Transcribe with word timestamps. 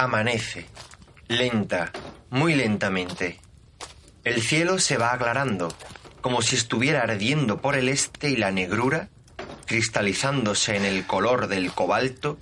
Amanece, 0.00 0.66
lenta, 1.28 1.92
muy 2.30 2.54
lentamente. 2.54 3.38
El 4.24 4.40
cielo 4.40 4.78
se 4.78 4.96
va 4.96 5.12
aclarando, 5.12 5.68
como 6.22 6.40
si 6.40 6.56
estuviera 6.56 7.02
ardiendo 7.02 7.60
por 7.60 7.76
el 7.76 7.90
este 7.90 8.30
y 8.30 8.36
la 8.36 8.50
negrura, 8.50 9.10
cristalizándose 9.66 10.74
en 10.74 10.86
el 10.86 11.06
color 11.06 11.48
del 11.48 11.70
cobalto, 11.72 12.38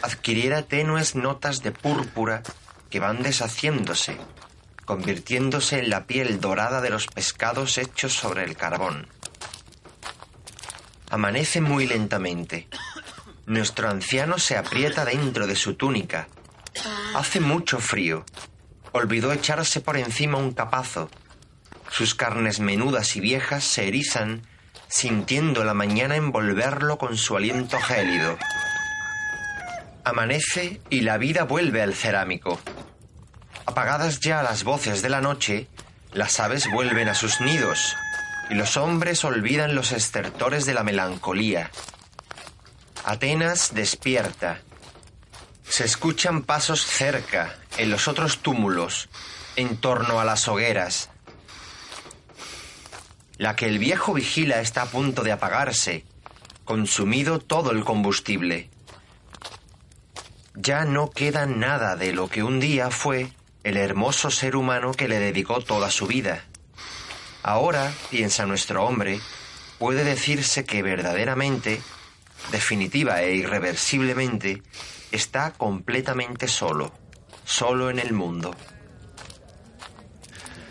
adquiriera 0.00 0.62
tenues 0.62 1.14
notas 1.14 1.62
de 1.62 1.72
púrpura 1.72 2.42
que 2.88 2.98
van 2.98 3.22
deshaciéndose, 3.22 4.16
convirtiéndose 4.86 5.80
en 5.80 5.90
la 5.90 6.06
piel 6.06 6.40
dorada 6.40 6.80
de 6.80 6.88
los 6.88 7.08
pescados 7.08 7.76
hechos 7.76 8.14
sobre 8.14 8.44
el 8.44 8.56
carbón. 8.56 9.06
Amanece 11.10 11.60
muy 11.60 11.86
lentamente. 11.86 12.68
Nuestro 13.44 13.90
anciano 13.90 14.38
se 14.38 14.56
aprieta 14.56 15.04
dentro 15.04 15.46
de 15.46 15.56
su 15.56 15.74
túnica, 15.74 16.26
Hace 17.14 17.40
mucho 17.40 17.78
frío. 17.78 18.24
Olvidó 18.92 19.32
echarse 19.32 19.82
por 19.82 19.98
encima 19.98 20.38
un 20.38 20.52
capazo. 20.52 21.10
Sus 21.90 22.14
carnes 22.14 22.58
menudas 22.58 23.16
y 23.16 23.20
viejas 23.20 23.64
se 23.64 23.86
erizan, 23.86 24.42
sintiendo 24.88 25.62
la 25.62 25.74
mañana 25.74 26.16
envolverlo 26.16 26.96
con 26.96 27.18
su 27.18 27.36
aliento 27.36 27.78
gélido. 27.80 28.38
Amanece 30.04 30.80
y 30.88 31.02
la 31.02 31.18
vida 31.18 31.44
vuelve 31.44 31.82
al 31.82 31.94
cerámico. 31.94 32.58
Apagadas 33.66 34.20
ya 34.20 34.42
las 34.42 34.64
voces 34.64 35.02
de 35.02 35.10
la 35.10 35.20
noche, 35.20 35.68
las 36.12 36.40
aves 36.40 36.70
vuelven 36.72 37.08
a 37.08 37.14
sus 37.14 37.42
nidos 37.42 37.94
y 38.48 38.54
los 38.54 38.78
hombres 38.78 39.22
olvidan 39.24 39.74
los 39.74 39.92
estertores 39.92 40.64
de 40.64 40.74
la 40.74 40.82
melancolía. 40.82 41.70
Atenas 43.04 43.74
despierta 43.74 44.62
se 45.72 45.86
escuchan 45.86 46.42
pasos 46.42 46.84
cerca, 46.84 47.56
en 47.78 47.90
los 47.90 48.06
otros 48.06 48.40
túmulos, 48.40 49.08
en 49.56 49.78
torno 49.78 50.20
a 50.20 50.24
las 50.26 50.46
hogueras. 50.46 51.08
La 53.38 53.56
que 53.56 53.68
el 53.68 53.78
viejo 53.78 54.12
vigila 54.12 54.60
está 54.60 54.82
a 54.82 54.90
punto 54.90 55.22
de 55.22 55.32
apagarse, 55.32 56.04
consumido 56.66 57.38
todo 57.38 57.70
el 57.70 57.84
combustible. 57.84 58.68
Ya 60.54 60.84
no 60.84 61.10
queda 61.10 61.46
nada 61.46 61.96
de 61.96 62.12
lo 62.12 62.28
que 62.28 62.42
un 62.42 62.60
día 62.60 62.90
fue 62.90 63.32
el 63.64 63.78
hermoso 63.78 64.30
ser 64.30 64.56
humano 64.56 64.92
que 64.92 65.08
le 65.08 65.18
dedicó 65.20 65.62
toda 65.62 65.90
su 65.90 66.06
vida. 66.06 66.44
Ahora, 67.42 67.94
piensa 68.10 68.44
nuestro 68.44 68.84
hombre, 68.84 69.20
puede 69.78 70.04
decirse 70.04 70.66
que 70.66 70.82
verdaderamente, 70.82 71.80
definitiva 72.50 73.22
e 73.22 73.36
irreversiblemente, 73.36 74.62
está 75.12 75.52
completamente 75.52 76.48
solo, 76.48 76.92
solo 77.44 77.90
en 77.90 77.98
el 77.98 78.12
mundo. 78.12 78.54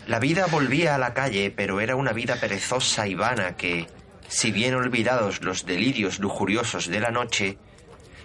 La 0.06 0.18
vida 0.18 0.46
volvía 0.46 0.94
a 0.94 0.98
la 0.98 1.14
calle, 1.14 1.50
pero 1.50 1.80
era 1.80 1.96
una 1.96 2.12
vida 2.12 2.36
perezosa 2.36 3.06
y 3.06 3.14
vana 3.14 3.56
que, 3.56 3.86
si 4.28 4.50
bien 4.50 4.74
olvidados 4.74 5.42
los 5.42 5.64
delirios 5.64 6.18
lujuriosos 6.18 6.88
de 6.88 7.00
la 7.00 7.10
noche, 7.10 7.56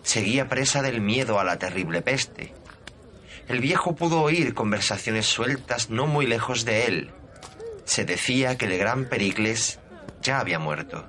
seguía 0.01 0.50
presa 0.50 0.81
del 0.81 1.01
miedo 1.01 1.39
a 1.39 1.44
la 1.44 1.59
terrible 1.59 2.01
peste. 2.01 2.53
El 3.47 3.59
viejo 3.59 3.95
pudo 3.95 4.22
oír 4.22 4.53
conversaciones 4.53 5.27
sueltas 5.27 5.89
no 5.89 6.07
muy 6.07 6.25
lejos 6.25 6.66
de 6.66 6.85
él. 6.85 7.11
Se 7.85 8.03
decía 8.03 8.57
que 8.57 8.66
el 8.66 8.77
gran 8.77 9.06
Pericles 9.06 9.79
ya 10.22 10.39
había 10.39 10.59
muerto. 10.59 11.07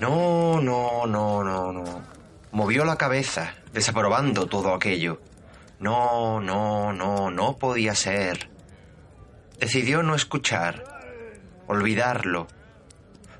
No, 0.00 0.60
no, 0.60 1.06
no, 1.06 1.42
no, 1.42 1.72
no. 1.72 2.02
Movió 2.52 2.84
la 2.84 2.96
cabeza, 2.96 3.54
desaprobando 3.72 4.46
todo 4.46 4.72
aquello. 4.72 5.20
No, 5.80 6.40
no, 6.40 6.92
no, 6.92 7.32
no 7.32 7.58
podía 7.58 7.96
ser. 7.96 8.48
Decidió 9.58 10.04
no 10.04 10.14
escuchar, 10.14 10.84
olvidarlo. 11.66 12.46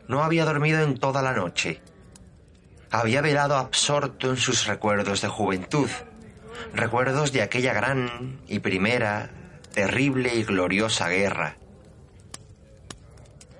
No 0.08 0.24
había 0.24 0.44
dormido 0.44 0.82
en 0.82 0.98
toda 0.98 1.22
la 1.22 1.32
noche. 1.32 1.80
Había 2.90 3.20
velado 3.20 3.56
absorto 3.56 4.30
en 4.30 4.36
sus 4.36 4.66
recuerdos 4.66 5.20
de 5.20 5.28
juventud, 5.28 5.90
recuerdos 6.74 7.30
de 7.30 7.42
aquella 7.42 7.72
gran 7.72 8.40
y 8.48 8.58
primera, 8.58 9.30
terrible 9.74 10.34
y 10.34 10.42
gloriosa 10.42 11.08
guerra 11.08 11.56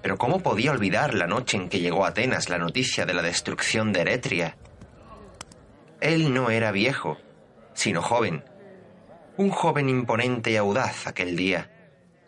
pero 0.03 0.17
¿cómo 0.19 0.41
podía 0.41 0.71
olvidar 0.71 1.15
la 1.15 1.27
noche 1.27 1.57
en 1.57 1.69
que 1.69 1.81
llegó 1.81 2.05
a 2.05 2.09
Atenas 2.09 2.49
la 2.49 2.59
noticia 2.59 3.07
de 3.07 3.15
la 3.15 3.23
destrucción 3.23 3.93
de 3.93 4.01
Eretria? 4.03 4.57
Él 6.01 6.33
no 6.33 6.51
era 6.51 6.71
viejo, 6.71 7.19
sino 7.75 8.03
joven. 8.03 8.45
Un 9.37 9.51
joven 9.51 9.89
imponente 9.89 10.53
y 10.53 10.57
audaz 10.57 11.07
aquel 11.07 11.37
día, 11.37 11.71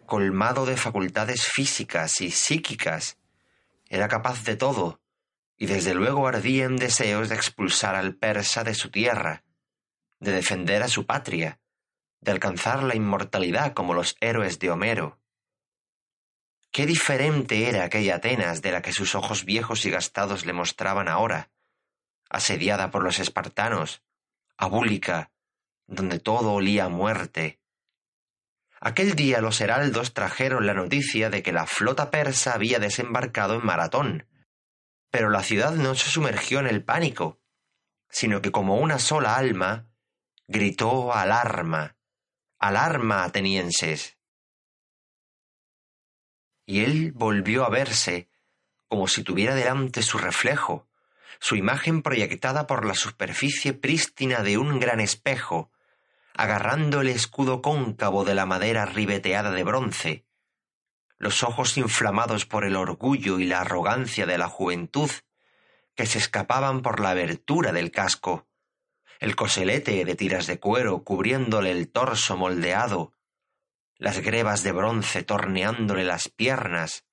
colmado 0.06 0.66
de 0.66 0.76
facultades 0.76 1.44
físicas 1.44 2.20
y 2.20 2.30
psíquicas. 2.30 3.18
Era 3.88 4.08
capaz 4.08 4.44
de 4.44 4.56
todo, 4.56 5.00
y 5.56 5.66
desde 5.66 5.94
luego 5.94 6.26
ardía 6.26 6.64
en 6.64 6.76
deseos 6.76 7.28
de 7.28 7.36
expulsar 7.36 7.94
al 7.94 8.16
persa 8.16 8.64
de 8.64 8.74
su 8.74 8.90
tierra, 8.90 9.44
de 10.18 10.32
defender 10.32 10.82
a 10.82 10.88
su 10.88 11.06
patria, 11.06 11.60
de 12.20 12.32
alcanzar 12.32 12.82
la 12.82 12.96
inmortalidad 12.96 13.72
como 13.72 13.94
los 13.94 14.16
héroes 14.20 14.58
de 14.58 14.70
Homero. 14.70 15.19
Qué 16.72 16.86
diferente 16.86 17.68
era 17.68 17.84
aquella 17.84 18.16
Atenas 18.16 18.62
de 18.62 18.70
la 18.70 18.80
que 18.80 18.92
sus 18.92 19.16
ojos 19.16 19.44
viejos 19.44 19.84
y 19.86 19.90
gastados 19.90 20.46
le 20.46 20.52
mostraban 20.52 21.08
ahora, 21.08 21.50
asediada 22.28 22.92
por 22.92 23.02
los 23.02 23.18
espartanos, 23.18 24.02
abúlica, 24.56 25.32
donde 25.88 26.20
todo 26.20 26.52
olía 26.52 26.84
a 26.84 26.88
muerte. 26.88 27.60
Aquel 28.80 29.16
día 29.16 29.40
los 29.40 29.60
heraldos 29.60 30.14
trajeron 30.14 30.64
la 30.64 30.74
noticia 30.74 31.28
de 31.28 31.42
que 31.42 31.52
la 31.52 31.66
flota 31.66 32.12
persa 32.12 32.54
había 32.54 32.78
desembarcado 32.78 33.56
en 33.56 33.66
Maratón, 33.66 34.28
pero 35.10 35.28
la 35.28 35.42
ciudad 35.42 35.72
no 35.72 35.96
se 35.96 36.08
sumergió 36.08 36.60
en 36.60 36.68
el 36.68 36.84
pánico, 36.84 37.40
sino 38.08 38.42
que 38.42 38.52
como 38.52 38.76
una 38.76 39.00
sola 39.00 39.36
alma 39.36 39.88
gritó 40.46 41.12
alarma, 41.12 41.96
alarma 42.60 43.24
atenienses 43.24 44.19
y 46.70 46.84
él 46.84 47.10
volvió 47.16 47.64
a 47.64 47.68
verse 47.68 48.28
como 48.86 49.08
si 49.08 49.24
tuviera 49.24 49.56
delante 49.56 50.02
su 50.02 50.18
reflejo, 50.18 50.86
su 51.40 51.56
imagen 51.56 52.00
proyectada 52.00 52.68
por 52.68 52.84
la 52.84 52.94
superficie 52.94 53.72
prístina 53.72 54.42
de 54.42 54.56
un 54.56 54.78
gran 54.78 55.00
espejo, 55.00 55.72
agarrando 56.32 57.00
el 57.00 57.08
escudo 57.08 57.60
cóncavo 57.60 58.24
de 58.24 58.36
la 58.36 58.46
madera 58.46 58.86
ribeteada 58.86 59.50
de 59.50 59.64
bronce, 59.64 60.24
los 61.18 61.42
ojos 61.42 61.76
inflamados 61.76 62.46
por 62.46 62.64
el 62.64 62.76
orgullo 62.76 63.40
y 63.40 63.46
la 63.46 63.62
arrogancia 63.62 64.24
de 64.24 64.38
la 64.38 64.48
juventud, 64.48 65.10
que 65.96 66.06
se 66.06 66.18
escapaban 66.18 66.82
por 66.82 67.00
la 67.00 67.10
abertura 67.10 67.72
del 67.72 67.90
casco, 67.90 68.46
el 69.18 69.34
coselete 69.34 70.04
de 70.04 70.14
tiras 70.14 70.46
de 70.46 70.60
cuero 70.60 71.02
cubriéndole 71.02 71.72
el 71.72 71.88
torso 71.88 72.36
moldeado, 72.36 73.12
las 74.00 74.20
grebas 74.20 74.62
de 74.62 74.72
bronce 74.72 75.22
torneándole 75.22 76.04
las 76.04 76.30
piernas, 76.30 77.04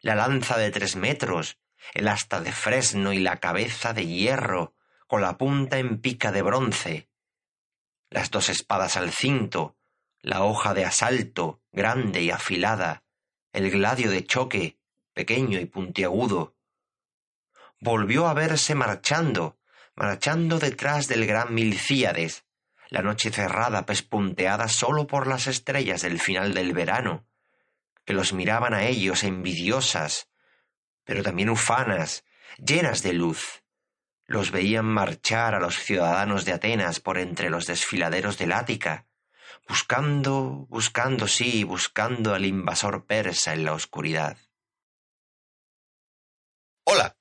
la 0.00 0.14
lanza 0.14 0.56
de 0.56 0.70
tres 0.70 0.96
metros, 0.96 1.58
el 1.92 2.08
asta 2.08 2.40
de 2.40 2.50
fresno 2.50 3.12
y 3.12 3.18
la 3.18 3.40
cabeza 3.40 3.92
de 3.92 4.06
hierro 4.06 4.74
con 5.06 5.20
la 5.20 5.36
punta 5.36 5.78
en 5.78 6.00
pica 6.00 6.32
de 6.32 6.40
bronce, 6.40 7.10
las 8.08 8.30
dos 8.30 8.48
espadas 8.48 8.96
al 8.96 9.12
cinto, 9.12 9.76
la 10.22 10.44
hoja 10.44 10.72
de 10.72 10.86
asalto 10.86 11.60
grande 11.72 12.22
y 12.22 12.30
afilada, 12.30 13.04
el 13.52 13.70
gladio 13.70 14.10
de 14.10 14.24
choque 14.24 14.78
pequeño 15.12 15.60
y 15.60 15.66
puntiagudo. 15.66 16.56
Volvió 17.80 18.28
a 18.28 18.34
verse 18.34 18.74
marchando, 18.74 19.58
marchando 19.94 20.58
detrás 20.58 21.06
del 21.06 21.26
gran 21.26 21.52
Milcíades, 21.52 22.46
la 22.88 23.02
noche 23.02 23.30
cerrada 23.30 23.86
pespunteada 23.86 24.68
sólo 24.68 25.06
por 25.06 25.26
las 25.26 25.46
estrellas 25.46 26.02
del 26.02 26.20
final 26.20 26.54
del 26.54 26.72
verano, 26.72 27.26
que 28.04 28.12
los 28.12 28.32
miraban 28.32 28.74
a 28.74 28.84
ellos 28.84 29.24
envidiosas, 29.24 30.28
pero 31.04 31.22
también 31.22 31.50
ufanas, 31.50 32.24
llenas 32.58 33.02
de 33.02 33.12
luz. 33.12 33.62
Los 34.26 34.50
veían 34.50 34.86
marchar 34.86 35.54
a 35.54 35.60
los 35.60 35.78
ciudadanos 35.78 36.44
de 36.44 36.52
Atenas 36.52 37.00
por 37.00 37.18
entre 37.18 37.50
los 37.50 37.66
desfiladeros 37.66 38.38
del 38.38 38.52
Ática, 38.52 39.06
buscando, 39.68 40.66
buscando, 40.68 41.28
sí, 41.28 41.64
buscando 41.64 42.34
al 42.34 42.46
invasor 42.46 43.06
persa 43.06 43.52
en 43.52 43.64
la 43.64 43.72
oscuridad. 43.72 44.38
Hola, 46.84 47.16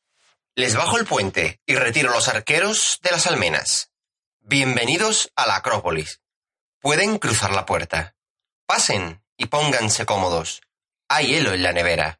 les 0.56 0.76
bajo 0.76 0.98
el 0.98 1.06
puente 1.06 1.62
y 1.66 1.76
retiro 1.76 2.12
los 2.12 2.28
arqueros 2.28 3.00
de 3.02 3.12
las 3.12 3.28
almenas. 3.28 3.93
Bienvenidos 4.46 5.32
a 5.38 5.48
la 5.48 5.56
Acrópolis. 5.56 6.22
Pueden 6.82 7.18
cruzar 7.18 7.54
la 7.54 7.66
puerta. 7.66 8.14
Pasen 8.68 9.24
y 9.38 9.46
pónganse 9.46 10.06
cómodos. 10.06 10.62
Hay 11.08 11.28
hielo 11.28 11.54
en 11.54 11.64
la 11.64 11.72
nevera. 11.72 12.20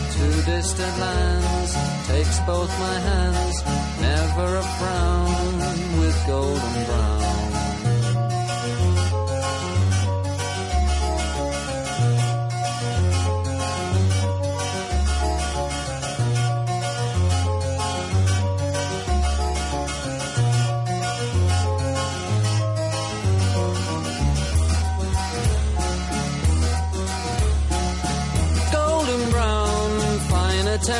to 0.21 0.29
distant 0.45 0.99
lands 0.99 1.71
takes 2.07 2.39
both 2.41 2.71
my 2.79 2.97
hands 3.09 3.57
never 4.01 4.47
a 4.63 4.65
frown 4.77 5.57
with 5.99 6.17
golden 6.27 6.85
brown 6.85 7.20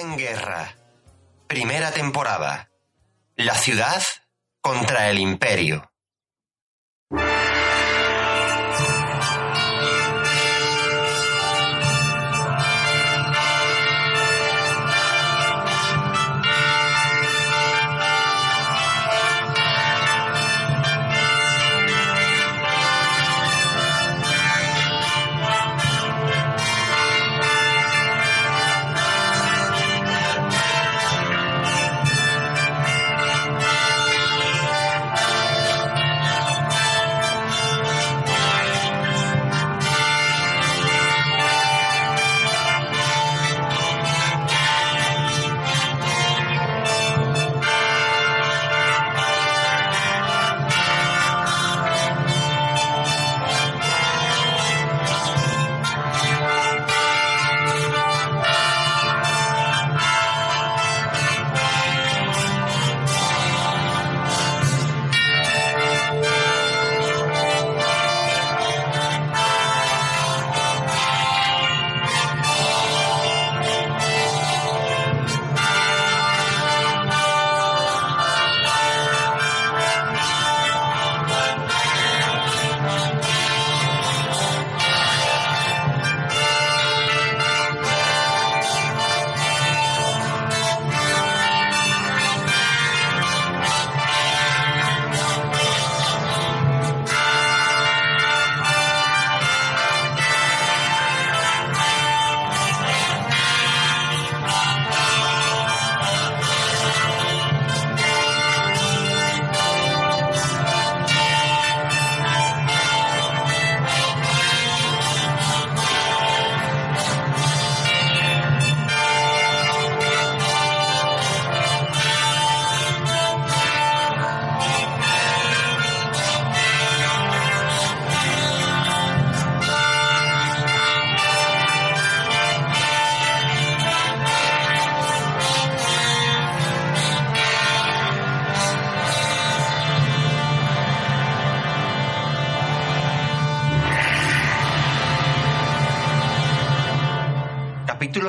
En 0.00 0.16
guerra. 0.16 0.74
Primera 1.46 1.92
temporada. 1.92 2.68
La 3.36 3.54
ciudad 3.54 4.02
contra 4.60 5.08
el 5.08 5.18
imperio. 5.20 5.83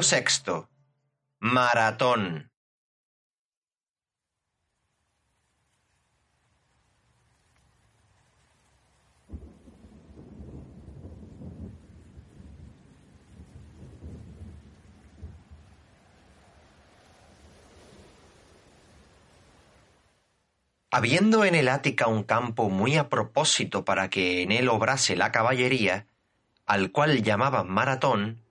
Sexto. 0.06 0.70
Maratón. 1.40 2.52
Habiendo 20.92 21.46
en 21.46 21.56
el 21.56 21.68
Ática 21.68 22.06
un 22.06 22.22
campo 22.22 22.70
muy 22.70 22.96
a 22.96 23.10
propósito 23.10 23.84
para 23.84 24.12
que 24.12 24.44
en 24.44 24.52
él 24.52 24.70
obrase 24.70 25.16
la 25.16 25.32
caballería, 25.32 26.06
al 26.68 26.92
cual 26.92 27.24
llamaban 27.24 27.68
Maratón, 27.68 28.45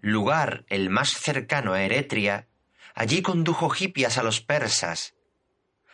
lugar 0.00 0.64
el 0.68 0.90
más 0.90 1.10
cercano 1.10 1.72
a 1.72 1.82
Eretria, 1.82 2.48
allí 2.94 3.22
condujo 3.22 3.72
Hipias 3.78 4.18
a 4.18 4.22
los 4.22 4.40
persas. 4.40 5.14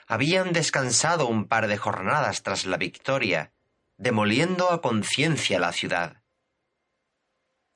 Habían 0.06 0.52
descansado 0.52 1.26
un 1.26 1.46
par 1.46 1.66
de 1.66 1.76
jornadas 1.76 2.42
tras 2.42 2.66
la 2.66 2.76
victoria, 2.76 3.52
demoliendo 3.96 4.70
a 4.70 4.80
conciencia 4.80 5.58
la 5.58 5.72
ciudad. 5.72 6.22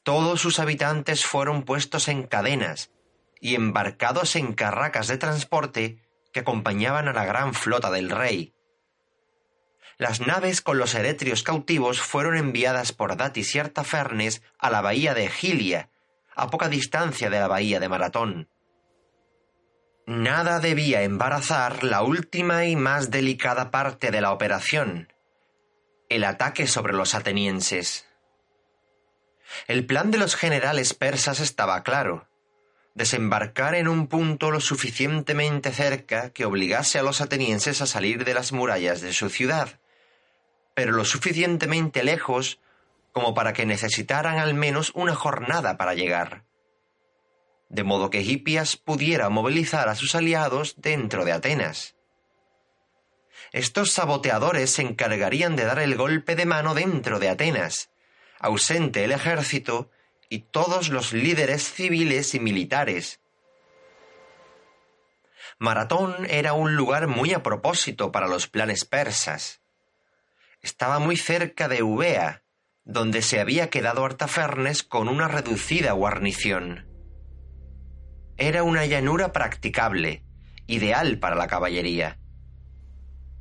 Todos 0.03 0.41
sus 0.41 0.59
habitantes 0.59 1.25
fueron 1.25 1.65
puestos 1.65 2.09
en 2.09 2.23
cadenas 2.23 2.91
y 3.41 3.55
embarcados 3.55 4.37
en 4.37 4.55
carracas 4.55 5.07
de 5.07 5.19
transporte 5.19 6.03
que 6.33 6.41
acompañaban 6.41 7.09
a 7.09 7.13
la 7.13 7.25
gran 7.25 7.55
flota 7.55 7.91
del 7.91 8.11
rey. 8.11 8.55
Las 9.97 10.21
naves 10.21 10.61
con 10.61 10.79
los 10.79 10.95
eretrios 10.95 11.43
cautivos 11.43 12.01
fueron 12.01 12.37
enviadas 12.37 12.93
por 12.93 13.17
Datis 13.17 13.55
y 13.55 13.59
Artafernes 13.59 14.43
a 14.59 14.71
la 14.71 14.81
bahía 14.81 15.13
de 15.13 15.29
Gilia, 15.29 15.91
a 16.39 16.49
poca 16.49 16.69
distancia 16.69 17.29
de 17.29 17.39
la 17.39 17.49
bahía 17.49 17.81
de 17.81 17.89
Maratón. 17.89 18.49
Nada 20.07 20.61
debía 20.61 21.03
embarazar 21.03 21.85
la 21.85 22.03
última 22.03 22.65
y 22.65 22.77
más 22.77 23.11
delicada 23.11 23.71
parte 23.71 24.11
de 24.11 24.21
la 24.21 24.33
operación, 24.33 25.13
el 26.09 26.25
ataque 26.25 26.67
sobre 26.67 26.95
los 26.95 27.15
atenienses. 27.15 28.07
El 29.67 29.85
plan 29.85 30.11
de 30.11 30.19
los 30.19 30.35
generales 30.35 30.95
persas 30.95 31.41
estaba 31.41 31.83
claro 31.83 32.29
desembarcar 32.99 33.77
en 33.77 33.87
un 33.87 34.09
punto 34.09 34.51
lo 34.51 34.61
suficientemente 34.61 35.73
cerca 35.73 36.31
que 36.31 36.45
obligase 36.45 36.99
a 36.99 37.03
los 37.03 37.21
atenienses 37.21 37.81
a 37.81 37.87
salir 37.87 38.25
de 38.25 38.35
las 38.35 38.53
murallas 38.53 39.01
de 39.01 39.13
su 39.13 39.31
ciudad, 39.31 39.79
pero 40.75 40.93
lo 40.93 41.05
suficientemente 41.05 42.03
lejos 42.03 42.61
como 43.13 43.35
para 43.35 43.53
que 43.53 43.67
necesitaran 43.67 44.39
al 44.39 44.55
menos 44.55 44.93
una 44.95 45.15
jornada 45.15 45.77
para 45.77 45.95
llegar, 45.95 46.45
de 47.69 47.85
modo 47.85 48.11
que 48.11 48.23
Hipias 48.23 48.77
pudiera 48.77 49.29
movilizar 49.29 49.89
a 49.89 49.95
sus 49.95 50.15
aliados 50.15 50.75
dentro 50.79 51.25
de 51.25 51.33
Atenas. 51.33 51.97
Estos 53.53 53.93
saboteadores 53.93 54.71
se 54.71 54.83
encargarían 54.83 55.57
de 55.57 55.65
dar 55.65 55.79
el 55.79 55.97
golpe 55.97 56.37
de 56.37 56.47
mano 56.47 56.75
dentro 56.75 57.19
de 57.19 57.29
Atenas, 57.29 57.91
ausente 58.39 59.05
el 59.05 59.13
ejército 59.13 59.91
y 60.29 60.41
todos 60.41 60.91
los 60.91 61.13
líderes 61.13 61.73
civiles 61.73 62.35
y 62.35 62.41
militares. 62.41 63.21
Maratón 65.59 66.27
era 66.29 66.53
un 66.53 66.77
lugar 66.77 67.09
muy 67.09 67.33
a 67.33 67.43
propósito 67.43 68.13
para 68.13 68.29
los 68.29 68.47
planes 68.47 68.85
persas. 68.85 69.61
Estaba 70.63 70.99
muy 70.99 71.17
cerca 71.17 71.69
de 71.69 71.79
Eubea, 71.79 72.43
donde 72.89 73.21
se 73.21 73.39
había 73.39 73.69
quedado 73.69 74.03
Artafernes 74.03 74.83
con 74.83 75.09
una 75.09 75.29
reducida 75.29 75.93
guarnición. 75.93 76.87
Era 78.39 78.63
una 78.63 78.87
llanura 78.87 79.31
practicable, 79.31 80.25
ideal 80.67 81.19
para 81.19 81.37
la 81.37 81.49
caballería. 81.49 82.19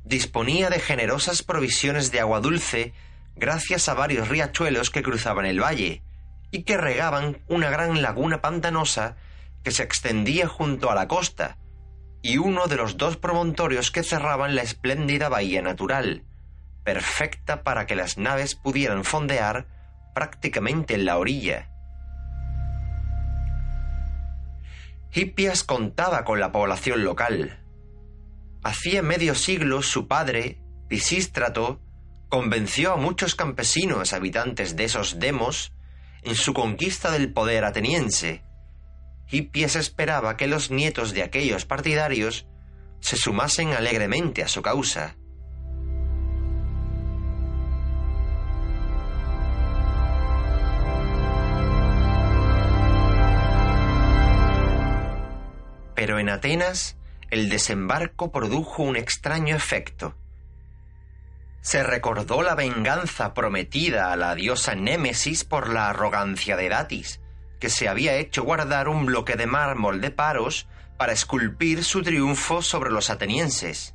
Disponía 0.04 0.68
de 0.68 0.80
generosas 0.80 1.42
provisiones 1.42 2.12
de 2.12 2.20
agua 2.20 2.40
dulce 2.40 2.92
gracias 3.36 3.88
a 3.88 3.94
varios 3.94 4.28
riachuelos 4.28 4.90
que 4.90 5.02
cruzaban 5.02 5.46
el 5.46 5.62
valle, 5.62 6.02
y 6.50 6.64
que 6.64 6.76
regaban 6.76 7.38
una 7.48 7.70
gran 7.70 8.02
laguna 8.02 8.42
pantanosa 8.42 9.16
que 9.64 9.70
se 9.70 9.82
extendía 9.82 10.46
junto 10.46 10.90
a 10.90 10.94
la 10.94 11.08
costa, 11.08 11.56
y 12.20 12.36
uno 12.36 12.66
de 12.66 12.76
los 12.76 12.98
dos 12.98 13.16
promontorios 13.16 13.90
que 13.90 14.02
cerraban 14.02 14.54
la 14.54 14.62
espléndida 14.62 15.30
bahía 15.30 15.62
natural, 15.62 16.24
perfecta 16.88 17.64
para 17.64 17.84
que 17.84 17.94
las 17.94 18.16
naves 18.16 18.54
pudieran 18.54 19.04
fondear 19.04 19.66
prácticamente 20.14 20.94
en 20.94 21.04
la 21.04 21.18
orilla. 21.18 21.68
Hippias 25.12 25.64
contaba 25.64 26.24
con 26.24 26.40
la 26.40 26.50
población 26.50 27.04
local. 27.04 27.62
Hacía 28.62 29.02
medio 29.02 29.34
siglo 29.34 29.82
su 29.82 30.08
padre, 30.08 30.62
Pisístrato, 30.88 31.78
convenció 32.30 32.94
a 32.94 32.96
muchos 32.96 33.34
campesinos 33.34 34.14
habitantes 34.14 34.74
de 34.74 34.84
esos 34.84 35.18
demos 35.18 35.74
en 36.22 36.36
su 36.36 36.54
conquista 36.54 37.10
del 37.10 37.34
poder 37.34 37.66
ateniense. 37.66 38.44
Hippias 39.30 39.76
esperaba 39.76 40.38
que 40.38 40.46
los 40.46 40.70
nietos 40.70 41.12
de 41.12 41.22
aquellos 41.22 41.66
partidarios 41.66 42.46
se 43.00 43.18
sumasen 43.18 43.74
alegremente 43.74 44.42
a 44.42 44.48
su 44.48 44.62
causa. 44.62 45.18
Pero 55.98 56.20
en 56.20 56.28
Atenas 56.28 56.96
el 57.28 57.48
desembarco 57.48 58.30
produjo 58.30 58.84
un 58.84 58.94
extraño 58.94 59.56
efecto 59.56 60.14
se 61.60 61.82
recordó 61.82 62.42
la 62.42 62.54
venganza 62.54 63.34
prometida 63.34 64.10
a 64.12 64.16
la 64.16 64.34
diosa 64.34 64.74
Némesis 64.74 65.44
por 65.44 65.68
la 65.68 65.90
arrogancia 65.90 66.56
de 66.56 66.68
Datis, 66.70 67.20
que 67.60 67.68
se 67.68 67.88
había 67.88 68.14
hecho 68.14 68.42
guardar 68.44 68.88
un 68.88 69.04
bloque 69.04 69.36
de 69.36 69.46
mármol 69.46 70.00
de 70.00 70.10
Paros 70.10 70.66
para 70.96 71.12
esculpir 71.12 71.84
su 71.84 72.02
triunfo 72.02 72.62
sobre 72.62 72.90
los 72.90 73.10
atenienses. 73.10 73.94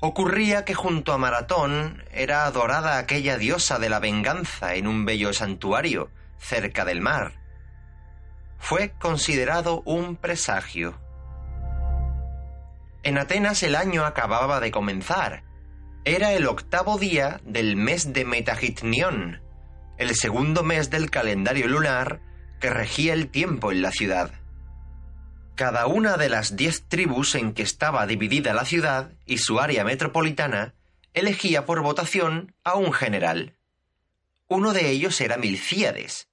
Ocurría 0.00 0.66
que 0.66 0.74
junto 0.74 1.14
a 1.14 1.18
Maratón 1.18 2.04
era 2.12 2.44
adorada 2.44 2.98
aquella 2.98 3.38
diosa 3.38 3.78
de 3.78 3.88
la 3.88 3.98
venganza 3.98 4.74
en 4.74 4.86
un 4.86 5.06
bello 5.06 5.32
santuario 5.32 6.10
cerca 6.38 6.84
del 6.84 7.00
mar. 7.00 7.47
Fue 8.58 8.90
considerado 8.98 9.82
un 9.84 10.16
presagio. 10.16 11.00
En 13.02 13.16
Atenas 13.16 13.62
el 13.62 13.74
año 13.74 14.04
acababa 14.04 14.60
de 14.60 14.70
comenzar, 14.70 15.44
era 16.04 16.32
el 16.32 16.46
octavo 16.46 16.98
día 16.98 17.40
del 17.44 17.76
mes 17.76 18.12
de 18.12 18.24
Metagitnión, 18.24 19.40
el 19.96 20.14
segundo 20.14 20.62
mes 20.62 20.90
del 20.90 21.10
calendario 21.10 21.68
lunar 21.68 22.20
que 22.60 22.70
regía 22.70 23.12
el 23.12 23.28
tiempo 23.28 23.72
en 23.72 23.82
la 23.82 23.90
ciudad. 23.90 24.32
Cada 25.54 25.86
una 25.86 26.16
de 26.16 26.28
las 26.28 26.56
diez 26.56 26.84
tribus 26.88 27.34
en 27.34 27.52
que 27.52 27.62
estaba 27.62 28.06
dividida 28.06 28.54
la 28.54 28.64
ciudad 28.64 29.12
y 29.26 29.38
su 29.38 29.60
área 29.60 29.84
metropolitana 29.84 30.74
elegía 31.14 31.66
por 31.66 31.82
votación 31.82 32.54
a 32.64 32.74
un 32.74 32.92
general. 32.92 33.56
Uno 34.46 34.72
de 34.72 34.88
ellos 34.90 35.20
era 35.20 35.36
Milcíades, 35.36 36.28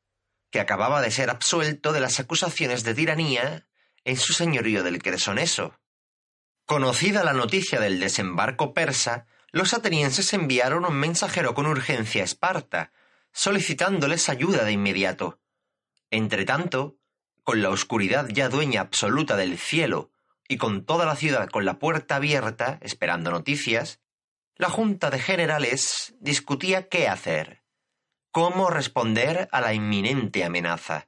que 0.55 0.61
acababa 0.61 1.01
de 1.01 1.11
ser 1.11 1.29
absuelto 1.29 1.91
de 1.91 1.99
las 1.99 2.17
acusaciones 2.21 2.85
de 2.85 2.95
tiranía 2.95 3.67
en 4.05 4.15
su 4.15 4.31
señorío 4.31 4.83
del 4.83 5.03
Cresoneso. 5.03 5.77
Conocida 6.65 7.25
la 7.25 7.33
noticia 7.33 7.81
del 7.81 7.99
desembarco 7.99 8.73
persa, 8.73 9.25
los 9.51 9.73
atenienses 9.73 10.31
enviaron 10.31 10.85
un 10.85 10.95
mensajero 10.95 11.55
con 11.55 11.65
urgencia 11.65 12.21
a 12.21 12.23
Esparta, 12.23 12.93
solicitándoles 13.33 14.29
ayuda 14.29 14.63
de 14.63 14.71
inmediato. 14.71 15.41
Entretanto, 16.09 16.95
con 17.43 17.61
la 17.61 17.69
oscuridad 17.69 18.29
ya 18.29 18.47
dueña 18.47 18.79
absoluta 18.79 19.35
del 19.35 19.57
cielo 19.57 20.13
y 20.47 20.55
con 20.55 20.85
toda 20.85 21.05
la 21.05 21.17
ciudad 21.17 21.49
con 21.49 21.65
la 21.65 21.79
puerta 21.79 22.15
abierta, 22.15 22.79
esperando 22.81 23.29
noticias, 23.29 23.99
la 24.55 24.69
Junta 24.69 25.09
de 25.09 25.19
Generales 25.19 26.15
discutía 26.21 26.87
qué 26.87 27.09
hacer, 27.09 27.64
cómo 28.35 28.69
responder 28.69 29.47
a 29.53 29.61
la 29.61 29.73
inminente 29.73 30.43
amenaza. 30.43 31.07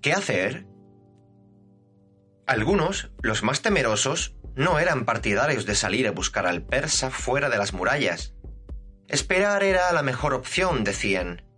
¿Qué 0.00 0.14
hacer? 0.14 0.66
Algunos, 2.46 3.10
los 3.20 3.42
más 3.42 3.60
temerosos, 3.60 4.36
no 4.56 4.78
eran 4.78 5.04
partidarios 5.04 5.66
de 5.66 5.74
salir 5.74 6.08
a 6.08 6.12
buscar 6.12 6.46
al 6.46 6.62
persa 6.62 7.10
fuera 7.10 7.50
de 7.50 7.58
las 7.58 7.74
murallas. 7.74 8.34
Esperar 9.06 9.62
era 9.62 9.92
la 9.92 10.02
mejor 10.02 10.32
opción, 10.32 10.82
decían. 10.82 11.49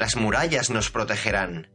Las 0.00 0.16
murallas 0.16 0.70
nos 0.70 0.90
protegerán. 0.90 1.68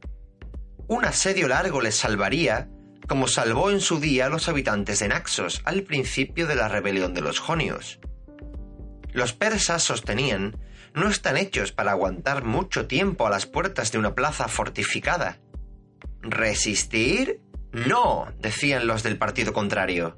Un 0.88 1.06
asedio 1.06 1.48
largo 1.48 1.80
les 1.80 1.96
salvaría 1.96 2.70
como 3.08 3.28
salvó 3.28 3.70
en 3.70 3.82
su 3.82 4.00
día 4.00 4.26
a 4.26 4.30
los 4.30 4.50
habitantes 4.50 4.98
de 4.98 5.10
Naxos 5.10 5.62
al 5.64 5.84
principio 5.84 6.48
de 6.48 6.56
la 6.56 6.68
rebelión 6.68 7.14
de 7.14 7.22
los 7.22 7.38
jonios. 7.38 8.00
Los 9.14 9.34
persas 9.34 9.84
sostenían 9.84 10.58
no 10.96 11.08
están 11.08 11.38
hechos 11.38 11.72
para 11.72 11.92
aguantar 11.92 12.44
mucho 12.44 12.88
tiempo 12.88 13.28
a 13.28 13.30
las 13.30 13.46
puertas 13.46 13.92
de 13.92 14.00
una 14.00 14.16
plaza 14.16 14.48
fortificada. 14.48 15.38
¿Resistir? 16.24 17.42
No, 17.74 18.34
decían 18.40 18.88
los 18.88 19.04
del 19.04 19.20
partido 19.20 19.54
contrario. 19.54 20.18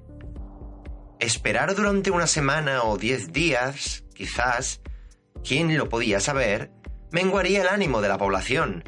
Esperar 1.19 1.75
durante 1.75 2.09
una 2.11 2.27
semana 2.27 2.83
o 2.83 2.97
diez 2.97 3.33
días, 3.33 4.05
quizás, 4.15 4.79
quién 5.43 5.77
lo 5.77 5.89
podía 5.89 6.21
saber, 6.21 6.71
menguaría 7.11 7.61
el 7.61 7.67
ánimo 7.67 8.01
de 8.01 8.09
la 8.09 8.17
población, 8.17 8.83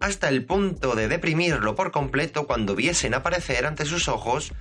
hasta 0.00 0.28
el 0.28 0.44
punto 0.44 0.94
de 0.94 1.08
deprimirlo 1.08 1.74
por 1.74 1.92
completo 1.92 2.46
cuando 2.46 2.74
viesen 2.74 3.14
aparecer 3.14 3.66
ante 3.66 3.84
sus 3.84 4.08
ojos 4.08 4.52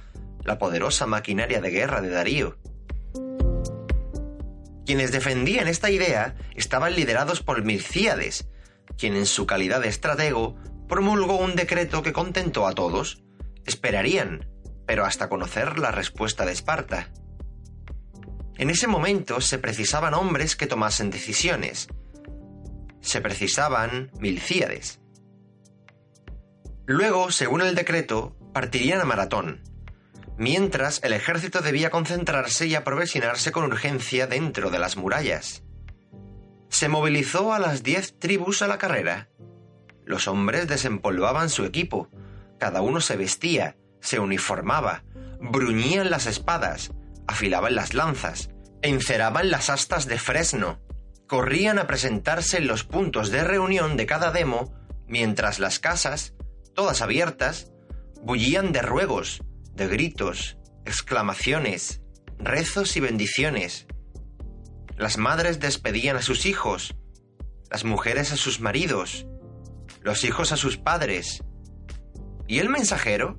la 0.43 0.57
poderosa 0.57 1.07
maquinaria 1.07 1.61
de 1.61 1.71
guerra 1.71 2.01
de 2.01 2.09
Darío. 2.09 2.57
Quienes 4.85 5.11
defendían 5.11 5.67
esta 5.67 5.89
idea 5.89 6.35
estaban 6.55 6.95
liderados 6.95 7.41
por 7.41 7.63
Milcíades, 7.63 8.49
quien 8.97 9.15
en 9.15 9.25
su 9.25 9.45
calidad 9.45 9.81
de 9.81 9.87
estratego 9.87 10.57
promulgó 10.87 11.37
un 11.37 11.55
decreto 11.55 12.03
que 12.03 12.13
contentó 12.13 12.67
a 12.67 12.73
todos. 12.73 13.23
Esperarían, 13.65 14.49
pero 14.85 15.05
hasta 15.05 15.29
conocer 15.29 15.79
la 15.79 15.91
respuesta 15.91 16.45
de 16.45 16.51
Esparta. 16.51 17.11
En 18.57 18.69
ese 18.69 18.87
momento 18.87 19.39
se 19.39 19.57
precisaban 19.57 20.13
hombres 20.13 20.55
que 20.55 20.67
tomasen 20.67 21.09
decisiones. 21.09 21.87
Se 23.01 23.21
precisaban 23.21 24.11
Milcíades. 24.19 25.01
Luego, 26.85 27.31
según 27.31 27.61
el 27.61 27.75
decreto, 27.75 28.35
partirían 28.53 29.01
a 29.01 29.05
Maratón, 29.05 29.61
mientras 30.37 31.01
el 31.03 31.13
ejército 31.13 31.61
debía 31.61 31.89
concentrarse 31.89 32.67
y 32.67 32.75
aprovisionarse 32.75 33.51
con 33.51 33.65
urgencia 33.65 34.27
dentro 34.27 34.69
de 34.69 34.79
las 34.79 34.97
murallas. 34.97 35.63
Se 36.69 36.87
movilizó 36.87 37.53
a 37.53 37.59
las 37.59 37.83
diez 37.83 38.17
tribus 38.17 38.61
a 38.61 38.67
la 38.67 38.77
carrera. 38.77 39.29
Los 40.05 40.27
hombres 40.27 40.67
desempolvaban 40.67 41.49
su 41.49 41.65
equipo, 41.65 42.09
cada 42.59 42.81
uno 42.81 43.01
se 43.01 43.17
vestía, 43.17 43.77
se 43.99 44.19
uniformaba, 44.19 45.03
bruñían 45.39 46.09
las 46.09 46.27
espadas, 46.27 46.91
afilaban 47.27 47.75
las 47.75 47.93
lanzas, 47.93 48.49
enceraban 48.81 49.51
las 49.51 49.69
astas 49.69 50.07
de 50.07 50.17
fresno, 50.17 50.79
corrían 51.31 51.79
a 51.79 51.87
presentarse 51.87 52.57
en 52.57 52.67
los 52.67 52.83
puntos 52.83 53.31
de 53.31 53.41
reunión 53.45 53.95
de 53.95 54.05
cada 54.05 54.31
demo, 54.31 54.73
mientras 55.07 55.59
las 55.59 55.79
casas, 55.79 56.33
todas 56.75 57.01
abiertas, 57.01 57.71
bullían 58.21 58.73
de 58.73 58.81
ruegos, 58.81 59.41
de 59.73 59.87
gritos, 59.87 60.57
exclamaciones, 60.83 62.01
rezos 62.37 62.97
y 62.97 62.99
bendiciones. 62.99 63.87
Las 64.97 65.17
madres 65.17 65.61
despedían 65.61 66.17
a 66.17 66.21
sus 66.21 66.45
hijos, 66.45 66.97
las 67.69 67.85
mujeres 67.85 68.33
a 68.33 68.35
sus 68.35 68.59
maridos, 68.59 69.25
los 70.01 70.25
hijos 70.25 70.51
a 70.51 70.57
sus 70.57 70.75
padres. 70.75 71.45
¿Y 72.45 72.59
el 72.59 72.67
mensajero? 72.67 73.37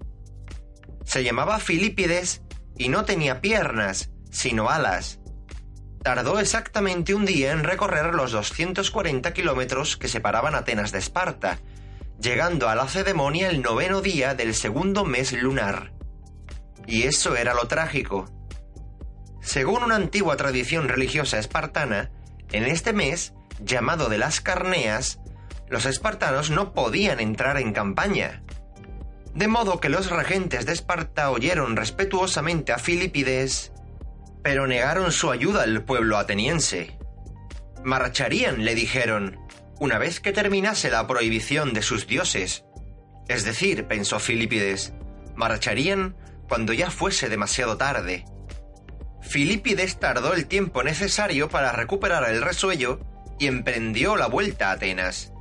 Se 1.04 1.22
llamaba 1.24 1.58
Filipides 1.58 2.40
y 2.78 2.88
no 2.88 3.04
tenía 3.04 3.42
piernas, 3.42 4.08
sino 4.30 4.70
alas. 4.70 5.20
Tardó 6.02 6.40
exactamente 6.40 7.14
un 7.14 7.24
día 7.24 7.52
en 7.52 7.62
recorrer 7.62 8.14
los 8.14 8.32
240 8.32 9.32
kilómetros 9.32 9.96
que 9.96 10.08
separaban 10.08 10.54
Atenas 10.54 10.90
de 10.90 10.98
Esparta, 10.98 11.58
llegando 12.20 12.68
a 12.68 12.74
la 12.74 12.88
Cedemonia 12.88 13.48
el 13.48 13.62
noveno 13.62 14.00
día 14.00 14.34
del 14.34 14.54
segundo 14.54 15.04
mes 15.04 15.32
lunar. 15.32 15.92
Y 16.86 17.02
eso 17.02 17.36
era 17.36 17.54
lo 17.54 17.68
trágico. 17.68 18.28
Según 19.40 19.84
una 19.84 19.96
antigua 19.96 20.36
tradición 20.36 20.88
religiosa 20.88 21.38
espartana, 21.38 22.10
en 22.50 22.64
este 22.64 22.92
mes, 22.92 23.32
llamado 23.60 24.08
de 24.08 24.18
las 24.18 24.40
Carneas, 24.40 25.20
los 25.68 25.86
espartanos 25.86 26.50
no 26.50 26.74
podían 26.74 27.20
entrar 27.20 27.58
en 27.58 27.72
campaña. 27.72 28.42
De 29.34 29.48
modo 29.48 29.80
que 29.80 29.88
los 29.88 30.10
regentes 30.10 30.66
de 30.66 30.72
Esparta 30.72 31.30
oyeron 31.30 31.76
respetuosamente 31.76 32.72
a 32.72 32.78
Filipides, 32.78 33.71
pero 34.42 34.66
negaron 34.66 35.12
su 35.12 35.30
ayuda 35.30 35.62
al 35.62 35.84
pueblo 35.84 36.18
ateniense. 36.18 36.98
Marcharían, 37.84 38.64
le 38.64 38.74
dijeron, 38.74 39.38
una 39.78 39.98
vez 39.98 40.20
que 40.20 40.32
terminase 40.32 40.90
la 40.90 41.06
prohibición 41.06 41.72
de 41.72 41.82
sus 41.82 42.06
dioses. 42.06 42.64
Es 43.28 43.44
decir, 43.44 43.86
pensó 43.86 44.18
Filipides, 44.20 44.92
marcharían 45.34 46.16
cuando 46.48 46.72
ya 46.72 46.90
fuese 46.90 47.28
demasiado 47.28 47.76
tarde. 47.76 48.24
Filipides 49.20 49.98
tardó 49.98 50.34
el 50.34 50.46
tiempo 50.46 50.82
necesario 50.82 51.48
para 51.48 51.72
recuperar 51.72 52.28
el 52.28 52.42
resuello 52.42 53.00
y 53.38 53.46
emprendió 53.46 54.16
la 54.16 54.26
vuelta 54.26 54.70
a 54.70 54.72
Atenas. 54.72 55.32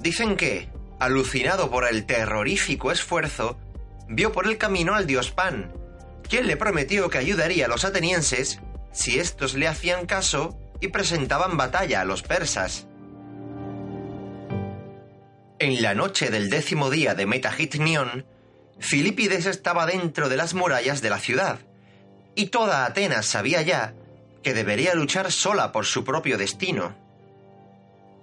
Dicen 0.00 0.36
que, 0.36 0.68
alucinado 0.98 1.70
por 1.70 1.86
el 1.86 2.06
terrorífico 2.06 2.90
esfuerzo, 2.90 3.58
vio 4.08 4.32
por 4.32 4.46
el 4.46 4.58
camino 4.58 4.94
al 4.94 5.06
dios 5.06 5.30
Pan, 5.30 5.72
quien 6.26 6.46
le 6.46 6.56
prometió 6.56 7.08
que 7.10 7.18
ayudaría 7.18 7.66
a 7.66 7.68
los 7.68 7.84
atenienses 7.84 8.60
si 8.92 9.18
estos 9.18 9.54
le 9.54 9.68
hacían 9.68 10.06
caso 10.06 10.58
y 10.80 10.88
presentaban 10.88 11.56
batalla 11.56 12.00
a 12.00 12.04
los 12.04 12.22
persas. 12.22 12.86
En 15.58 15.82
la 15.82 15.94
noche 15.94 16.30
del 16.30 16.50
décimo 16.50 16.90
día 16.90 17.14
de 17.14 17.26
Metagitnion, 17.26 18.26
Filipides 18.78 19.46
estaba 19.46 19.86
dentro 19.86 20.28
de 20.28 20.36
las 20.36 20.54
murallas 20.54 21.00
de 21.00 21.10
la 21.10 21.18
ciudad, 21.18 21.60
y 22.34 22.46
toda 22.46 22.84
Atenas 22.84 23.26
sabía 23.26 23.62
ya 23.62 23.94
que 24.42 24.54
debería 24.54 24.94
luchar 24.94 25.32
sola 25.32 25.72
por 25.72 25.86
su 25.86 26.04
propio 26.04 26.38
destino, 26.38 26.94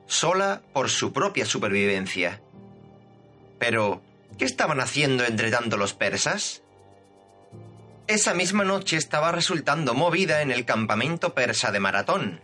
sola 0.07 0.61
por 0.73 0.89
su 0.89 1.11
propia 1.11 1.45
supervivencia. 1.45 2.39
Pero, 3.59 4.01
¿qué 4.37 4.45
estaban 4.45 4.79
haciendo 4.79 5.25
entre 5.25 5.51
tanto 5.51 5.77
los 5.77 5.93
persas? 5.93 6.62
Esa 8.07 8.33
misma 8.33 8.65
noche 8.65 8.97
estaba 8.97 9.31
resultando 9.31 9.93
movida 9.93 10.41
en 10.41 10.51
el 10.51 10.65
campamento 10.65 11.33
persa 11.33 11.71
de 11.71 11.79
Maratón. 11.79 12.41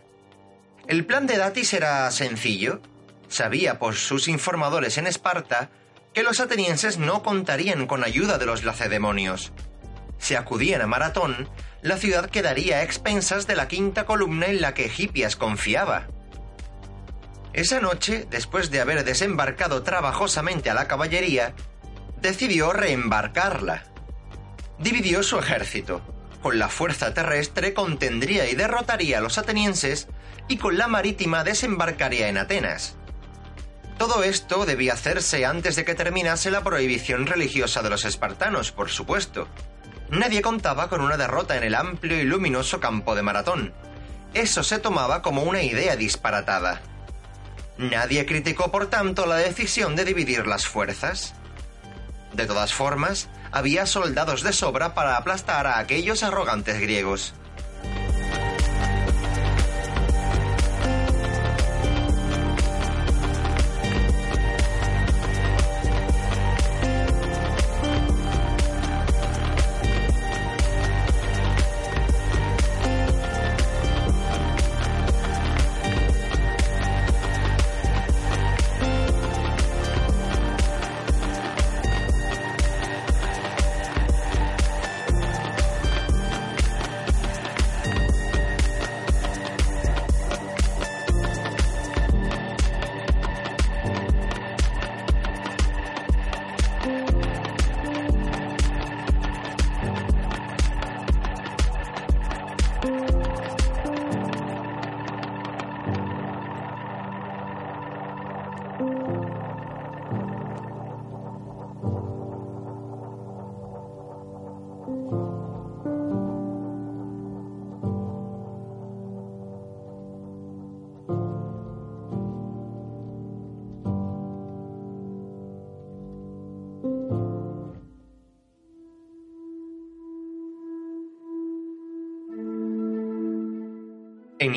El 0.86 1.04
plan 1.04 1.26
de 1.26 1.36
Datis 1.36 1.74
era 1.74 2.10
sencillo. 2.10 2.80
Sabía 3.28 3.78
por 3.78 3.94
sus 3.94 4.26
informadores 4.28 4.96
en 4.96 5.06
Esparta 5.06 5.68
que 6.14 6.22
los 6.22 6.40
atenienses 6.40 6.96
no 6.96 7.22
contarían 7.22 7.86
con 7.86 8.04
ayuda 8.04 8.38
de 8.38 8.46
los 8.46 8.64
lacedemonios. 8.64 9.52
Si 10.18 10.34
acudían 10.34 10.80
a 10.80 10.86
Maratón, 10.86 11.48
la 11.82 11.98
ciudad 11.98 12.30
quedaría 12.30 12.78
a 12.78 12.82
expensas 12.82 13.46
de 13.46 13.54
la 13.54 13.68
quinta 13.68 14.06
columna 14.06 14.46
en 14.46 14.62
la 14.62 14.72
que 14.72 14.90
Hipias 14.96 15.36
confiaba. 15.36 16.08
Esa 17.52 17.80
noche, 17.80 18.26
después 18.30 18.70
de 18.70 18.80
haber 18.80 19.04
desembarcado 19.04 19.82
trabajosamente 19.82 20.70
a 20.70 20.74
la 20.74 20.88
caballería, 20.88 21.52
decidió 22.20 22.72
reembarcarla. 22.72 23.84
Dividió 24.80 25.22
su 25.22 25.38
ejército. 25.38 26.00
Con 26.40 26.58
la 26.58 26.70
fuerza 26.70 27.12
terrestre 27.12 27.74
contendría 27.74 28.48
y 28.48 28.54
derrotaría 28.54 29.18
a 29.18 29.20
los 29.20 29.36
atenienses 29.36 30.08
y 30.48 30.56
con 30.56 30.78
la 30.78 30.88
marítima 30.88 31.44
desembarcaría 31.44 32.28
en 32.28 32.38
Atenas. 32.38 32.96
Todo 33.98 34.24
esto 34.24 34.64
debía 34.64 34.94
hacerse 34.94 35.44
antes 35.44 35.76
de 35.76 35.84
que 35.84 35.94
terminase 35.94 36.50
la 36.50 36.64
prohibición 36.64 37.26
religiosa 37.26 37.82
de 37.82 37.90
los 37.90 38.06
espartanos, 38.06 38.72
por 38.72 38.88
supuesto. 38.88 39.48
Nadie 40.08 40.40
contaba 40.40 40.88
con 40.88 41.02
una 41.02 41.18
derrota 41.18 41.58
en 41.58 41.64
el 41.64 41.74
amplio 41.74 42.18
y 42.18 42.24
luminoso 42.24 42.80
campo 42.80 43.14
de 43.14 43.20
Maratón. 43.20 43.74
Eso 44.32 44.62
se 44.62 44.78
tomaba 44.78 45.20
como 45.20 45.42
una 45.42 45.62
idea 45.62 45.94
disparatada. 45.96 46.80
Nadie 47.76 48.24
criticó, 48.24 48.72
por 48.72 48.86
tanto, 48.86 49.26
la 49.26 49.36
decisión 49.36 49.94
de 49.94 50.06
dividir 50.06 50.46
las 50.46 50.66
fuerzas. 50.66 51.34
De 52.32 52.46
todas 52.46 52.72
formas, 52.72 53.28
había 53.52 53.86
soldados 53.86 54.42
de 54.42 54.52
sobra 54.52 54.94
para 54.94 55.16
aplastar 55.16 55.66
a 55.66 55.78
aquellos 55.78 56.22
arrogantes 56.22 56.80
griegos. 56.80 57.34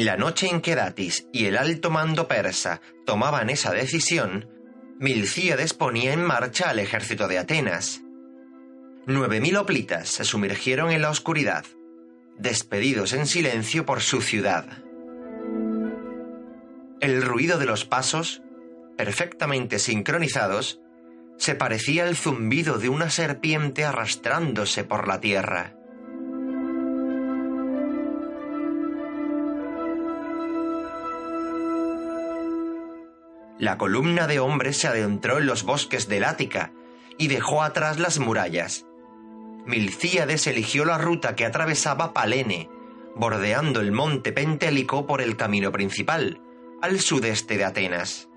La 0.03 0.17
noche 0.17 0.49
en 0.49 0.59
que 0.59 0.75
Datis 0.75 1.29
y 1.31 1.45
el 1.45 1.55
alto 1.55 1.89
mando 1.89 2.27
persa 2.27 2.81
tomaban 3.05 3.49
esa 3.49 3.71
decisión, 3.71 4.49
Milcíades 4.99 5.73
ponía 5.73 6.11
en 6.11 6.21
marcha 6.21 6.69
al 6.69 6.79
ejército 6.79 7.29
de 7.29 7.37
Atenas. 7.39 8.01
Nueve 9.07 9.39
mil 9.39 9.55
hoplitas 9.55 10.09
se 10.09 10.25
sumergieron 10.25 10.91
en 10.91 11.01
la 11.01 11.09
oscuridad, 11.09 11.63
despedidos 12.37 13.13
en 13.13 13.27
silencio 13.27 13.85
por 13.85 14.01
su 14.01 14.21
ciudad. 14.21 14.65
El 16.99 17.21
ruido 17.21 17.57
de 17.57 17.65
los 17.65 17.85
pasos, 17.85 18.43
perfectamente 18.97 19.79
sincronizados, 19.79 20.81
se 21.37 21.55
parecía 21.55 22.03
al 22.03 22.17
zumbido 22.17 22.77
de 22.77 22.89
una 22.89 23.09
serpiente 23.09 23.85
arrastrándose 23.85 24.83
por 24.83 25.07
la 25.07 25.21
tierra. 25.21 25.77
La 33.59 33.77
columna 33.77 34.27
de 34.27 34.39
hombres 34.39 34.77
se 34.77 34.87
adentró 34.87 35.37
en 35.37 35.45
los 35.45 35.63
bosques 35.63 36.07
del 36.07 36.23
Ática 36.23 36.71
y 37.17 37.27
dejó 37.27 37.61
atrás 37.61 37.99
las 37.99 38.19
murallas. 38.19 38.85
Milcíades 39.65 40.47
eligió 40.47 40.85
la 40.85 40.97
ruta 40.97 41.35
que 41.35 41.45
atravesaba 41.45 42.13
Palene, 42.13 42.69
bordeando 43.15 43.79
el 43.79 43.91
monte 43.91 44.31
Pentélico 44.31 45.05
por 45.05 45.21
el 45.21 45.37
camino 45.37 45.71
principal, 45.71 46.41
al 46.81 46.99
sudeste 46.99 47.57
de 47.57 47.63
Atenas. 47.63 48.29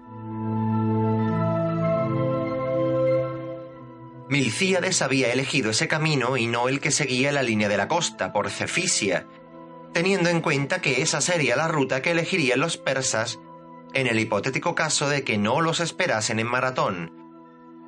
Milcíades 4.29 5.03
había 5.03 5.33
elegido 5.33 5.71
ese 5.71 5.89
camino 5.89 6.37
y 6.37 6.47
no 6.47 6.69
el 6.69 6.81
que 6.81 6.91
seguía 6.91 7.33
la 7.33 7.43
línea 7.43 7.69
de 7.69 7.77
la 7.77 7.89
costa, 7.89 8.33
por 8.33 8.51
Cefisia, 8.51 9.27
teniendo 9.93 10.29
en 10.29 10.41
cuenta 10.41 10.81
que 10.81 11.01
esa 11.01 11.21
sería 11.21 11.57
la 11.57 11.69
ruta 11.69 12.03
que 12.03 12.11
elegirían 12.11 12.61
los 12.61 12.77
persas 12.77 13.39
en 13.97 14.07
el 14.07 14.21
hipotético 14.21 14.75
caso 14.75 15.09
de 15.09 15.25
que 15.25 15.39
no 15.39 15.63
los 15.63 15.81
esperasen 15.81 16.39
en 16.39 16.47
Maratón, 16.47 17.13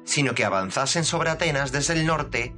sino 0.04 0.34
que 0.34 0.46
avanzasen 0.46 1.04
sobre 1.04 1.28
Atenas 1.28 1.70
desde 1.70 1.92
el 1.92 2.06
norte, 2.06 2.54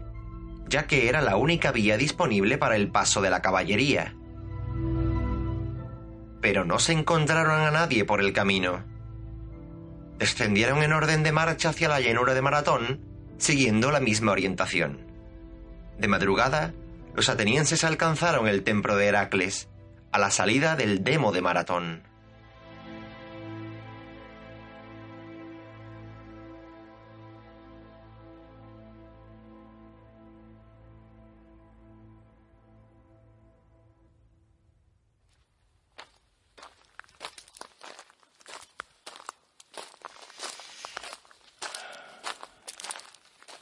ya 0.68 0.86
que 0.86 1.08
era 1.08 1.20
la 1.20 1.36
única 1.36 1.72
vía 1.72 1.96
disponible 1.96 2.58
para 2.58 2.76
el 2.76 2.92
paso 2.92 3.20
de 3.20 3.30
la 3.30 3.42
caballería. 3.42 4.14
Pero 6.40 6.64
no 6.64 6.78
se 6.78 6.92
encontraron 6.92 7.60
a 7.60 7.72
nadie 7.72 8.04
por 8.04 8.20
el 8.20 8.32
camino. 8.32 8.84
Descendieron 10.16 10.84
en 10.84 10.92
orden 10.92 11.24
de 11.24 11.32
marcha 11.32 11.70
hacia 11.70 11.88
la 11.88 12.00
llanura 12.00 12.34
de 12.34 12.42
Maratón, 12.42 13.00
siguiendo 13.38 13.90
la 13.90 13.98
misma 13.98 14.30
orientación. 14.30 15.06
De 15.98 16.06
madrugada, 16.06 16.72
los 17.16 17.28
atenienses 17.28 17.82
alcanzaron 17.82 18.46
el 18.46 18.62
templo 18.62 18.96
de 18.96 19.06
Heracles, 19.06 19.68
a 20.12 20.20
la 20.20 20.30
salida 20.30 20.76
del 20.76 21.02
demo 21.02 21.32
de 21.32 21.42
Maratón. 21.42 22.09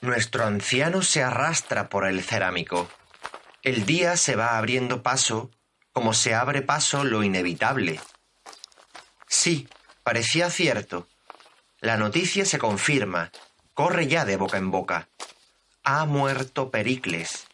Nuestro 0.09 0.47
anciano 0.47 1.03
se 1.03 1.23
arrastra 1.23 1.91
por 1.91 2.07
el 2.07 2.23
cerámico. 2.23 2.89
El 3.63 3.85
día 3.85 4.17
se 4.17 4.37
va 4.37 4.57
abriendo 4.57 5.03
paso 5.03 5.51
como 5.93 6.15
se 6.15 6.35
abre 6.35 6.63
paso 6.63 7.05
lo 7.05 7.23
inevitable. 7.23 8.01
Sí, 9.27 9.69
parecía 10.03 10.49
cierto. 10.49 11.07
La 11.81 11.99
noticia 11.99 12.47
se 12.47 12.59
confirma, 12.59 13.31
corre 13.75 14.07
ya 14.07 14.25
de 14.25 14.39
boca 14.39 14.57
en 14.57 14.71
boca. 14.71 15.11
Ha 15.85 16.07
muerto 16.07 16.71
Pericles. 16.71 17.47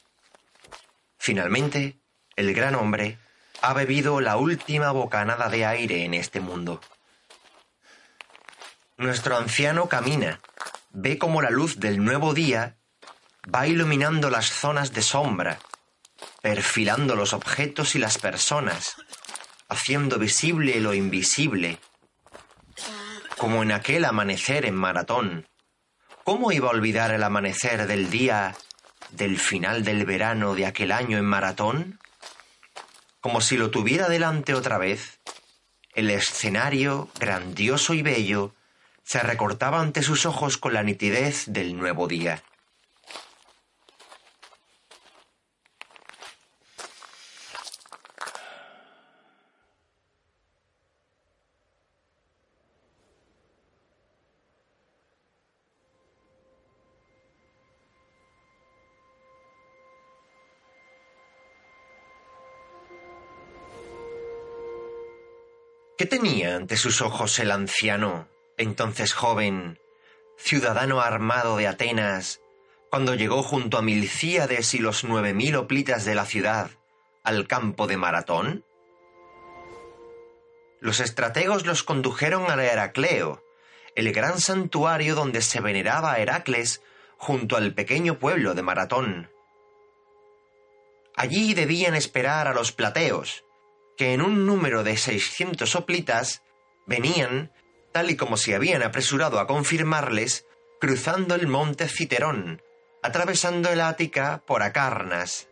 Finalmente, 1.18 1.98
el 2.36 2.54
gran 2.54 2.76
hombre 2.76 3.18
ha 3.62 3.74
bebido 3.74 4.20
la 4.20 4.36
última 4.36 4.92
bocanada 4.92 5.48
de 5.48 5.66
aire 5.66 6.04
en 6.04 6.14
este 6.14 6.38
mundo. 6.38 6.80
Nuestro 8.96 9.36
anciano 9.36 9.88
camina, 9.88 10.40
ve 10.94 11.18
como 11.18 11.42
la 11.42 11.50
luz 11.50 11.80
del 11.80 12.02
nuevo 12.02 12.34
día 12.34 12.78
va 13.52 13.66
iluminando 13.66 14.30
las 14.30 14.46
zonas 14.46 14.92
de 14.94 15.02
sombra, 15.02 15.58
perfilando 16.40 17.16
los 17.16 17.32
objetos 17.32 17.96
y 17.96 17.98
las 17.98 18.16
personas, 18.16 18.94
haciendo 19.68 20.18
visible 20.18 20.80
lo 20.80 20.94
invisible, 20.94 21.80
como 23.36 23.62
en 23.64 23.72
aquel 23.72 24.04
amanecer 24.04 24.64
en 24.64 24.76
maratón. 24.76 25.48
¿Cómo 26.22 26.52
iba 26.52 26.68
a 26.68 26.72
olvidar 26.72 27.10
el 27.10 27.24
amanecer 27.24 27.86
del 27.86 28.08
día 28.08 28.54
del 29.10 29.38
final 29.38 29.84
del 29.84 30.06
verano 30.06 30.54
de 30.54 30.64
aquel 30.64 30.92
año 30.92 31.18
en 31.18 31.24
maratón? 31.24 31.98
Como 33.20 33.40
si 33.40 33.56
lo 33.56 33.70
tuviera 33.70 34.08
delante 34.08 34.54
otra 34.54 34.78
vez, 34.78 35.18
el 35.94 36.08
escenario 36.10 37.10
grandioso 37.18 37.94
y 37.94 38.02
bello 38.02 38.54
se 39.04 39.20
recortaba 39.20 39.80
ante 39.80 40.02
sus 40.02 40.26
ojos 40.26 40.56
con 40.56 40.72
la 40.72 40.82
nitidez 40.82 41.44
del 41.46 41.76
nuevo 41.76 42.08
día. 42.08 42.42
¿Qué 65.96 66.06
tenía 66.06 66.56
ante 66.56 66.76
sus 66.76 67.00
ojos 67.00 67.38
el 67.38 67.52
anciano 67.52 68.33
entonces 68.56 69.12
joven, 69.12 69.78
ciudadano 70.36 71.00
armado 71.00 71.56
de 71.56 71.66
Atenas, 71.66 72.40
cuando 72.90 73.14
llegó 73.14 73.42
junto 73.42 73.78
a 73.78 73.82
Milcíades 73.82 74.74
y 74.74 74.78
los 74.78 75.04
nueve 75.04 75.34
mil 75.34 75.56
hoplitas 75.56 76.04
de 76.04 76.14
la 76.14 76.26
ciudad 76.26 76.70
al 77.22 77.48
campo 77.48 77.86
de 77.86 77.96
Maratón? 77.96 78.64
Los 80.80 81.00
estrategos 81.00 81.66
los 81.66 81.82
condujeron 81.82 82.50
al 82.50 82.60
Heracleo, 82.60 83.42
el 83.96 84.12
gran 84.12 84.38
santuario 84.38 85.14
donde 85.14 85.40
se 85.40 85.60
veneraba 85.60 86.12
a 86.12 86.18
Heracles 86.18 86.82
junto 87.16 87.56
al 87.56 87.74
pequeño 87.74 88.18
pueblo 88.18 88.54
de 88.54 88.62
Maratón. 88.62 89.30
Allí 91.16 91.54
debían 91.54 91.94
esperar 91.94 92.48
a 92.48 92.54
los 92.54 92.72
plateos, 92.72 93.44
que 93.96 94.12
en 94.12 94.20
un 94.20 94.46
número 94.46 94.82
de 94.82 94.96
seiscientos 94.96 95.74
hoplitas 95.76 96.42
venían 96.86 97.52
tal 97.94 98.10
y 98.10 98.16
como 98.16 98.36
se 98.36 98.56
habían 98.56 98.82
apresurado 98.82 99.38
a 99.38 99.46
confirmarles, 99.46 100.46
cruzando 100.80 101.36
el 101.36 101.46
monte 101.46 101.86
Citerón, 101.86 102.60
atravesando 103.04 103.70
el 103.70 103.80
Ática 103.80 104.42
por 104.44 104.64
Acarnas. 104.64 105.46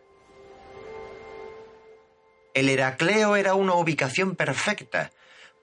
El 2.53 2.67
Heracleo 2.67 3.37
era 3.37 3.53
una 3.53 3.75
ubicación 3.75 4.35
perfecta, 4.35 5.11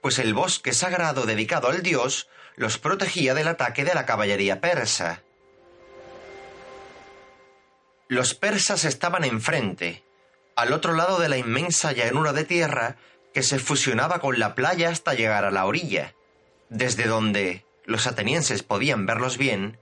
pues 0.01 0.17
el 0.17 0.33
bosque 0.33 0.73
sagrado 0.73 1.27
dedicado 1.27 1.69
al 1.69 1.83
dios 1.83 2.27
los 2.55 2.79
protegía 2.79 3.35
del 3.35 3.49
ataque 3.49 3.85
de 3.85 3.93
la 3.93 4.07
caballería 4.07 4.59
persa. 4.59 5.21
Los 8.07 8.33
persas 8.33 8.85
estaban 8.85 9.23
enfrente, 9.23 10.03
al 10.55 10.73
otro 10.73 10.95
lado 10.95 11.19
de 11.19 11.29
la 11.29 11.37
inmensa 11.37 11.91
llanura 11.91 12.33
de 12.33 12.43
tierra 12.43 12.95
que 13.35 13.43
se 13.43 13.59
fusionaba 13.59 14.17
con 14.17 14.39
la 14.39 14.55
playa 14.55 14.89
hasta 14.89 15.13
llegar 15.13 15.45
a 15.45 15.51
la 15.51 15.65
orilla 15.65 16.15
desde 16.71 17.03
donde 17.03 17.65
los 17.85 18.07
atenienses 18.07 18.63
podían 18.63 19.05
verlos 19.05 19.37
bien, 19.37 19.77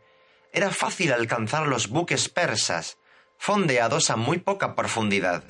era 0.52 0.72
fácil 0.72 1.14
alcanzar 1.14 1.68
los 1.68 1.88
buques 1.88 2.30
persas, 2.30 2.98
fondeados 3.38 4.10
a 4.10 4.16
muy 4.16 4.40
poca 4.40 4.76
profundidad. 4.76 5.44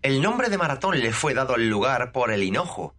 El 0.00 0.22
nombre 0.22 0.48
de 0.48 0.58
Maratón 0.58 1.00
le 1.00 1.12
fue 1.12 1.34
dado 1.34 1.54
al 1.54 1.68
lugar 1.68 2.12
por 2.12 2.30
el 2.30 2.44
hinojo, 2.44 2.94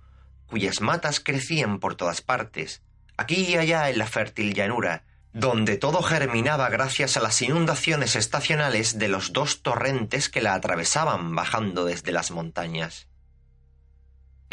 cuyas 0.48 0.82
matas 0.82 1.22
crecían 1.22 1.80
por 1.80 1.96
todas 1.96 2.20
partes, 2.22 2.84
aquí 3.16 3.46
y 3.46 3.56
allá 3.56 3.90
en 3.90 4.00
la 4.00 4.08
fértil 4.08 4.54
llanura, 4.54 5.06
donde 5.32 5.78
todo 5.78 6.02
germinaba 6.02 6.68
gracias 6.68 7.16
a 7.16 7.22
las 7.22 7.42
inundaciones 7.42 8.18
estacionales 8.18 9.00
de 9.00 9.08
los 9.08 9.32
dos 9.32 9.62
torrentes 9.62 10.28
que 10.28 10.42
la 10.42 10.56
atravesaban 10.56 11.36
bajando 11.36 11.86
desde 11.86 12.12
las 12.12 12.32
montañas. 12.32 13.08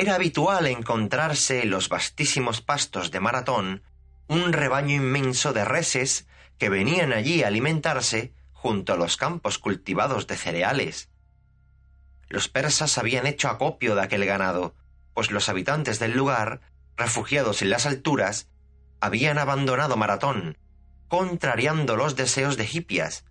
Era 0.03 0.17
habitual 0.17 0.67
encontrarse 0.67 1.63
en 1.63 1.71
los 1.71 1.89
vastísimos 1.89 2.61
pastos 2.61 3.13
de 3.13 3.21
Maratón 3.21 3.85
un 4.27 4.53
rebaño 4.53 4.97
inmenso 4.97 5.53
de 5.53 5.65
reses 5.65 6.27
que 6.59 6.69
venían 6.69 7.13
allí 7.13 7.45
a 7.45 7.47
alimentarse 7.47 8.35
junto 8.51 8.95
a 8.95 8.97
los 8.97 9.17
campos 9.17 9.61
cultivados 9.61 10.27
de 10.27 10.37
cereales. 10.37 11.09
los 12.29 12.49
persas 12.49 12.99
habían 12.99 13.29
hecho 13.29 13.49
acopio 13.49 13.95
de 13.95 14.03
aquel 14.03 14.25
ganado, 14.25 14.75
pues 15.15 15.31
los 15.31 15.49
habitantes 15.49 16.01
del 16.01 16.17
lugar, 16.17 16.63
refugiados 16.97 17.63
en 17.63 17.71
las 17.71 17.87
alturas, 17.87 18.49
habían 18.99 19.39
abandonado 19.39 19.97
Maratón, 19.97 20.59
contrariando 21.07 21.95
los 21.95 22.17
deseos 22.17 22.57
de 22.57 22.69
Hipias, 22.69 23.25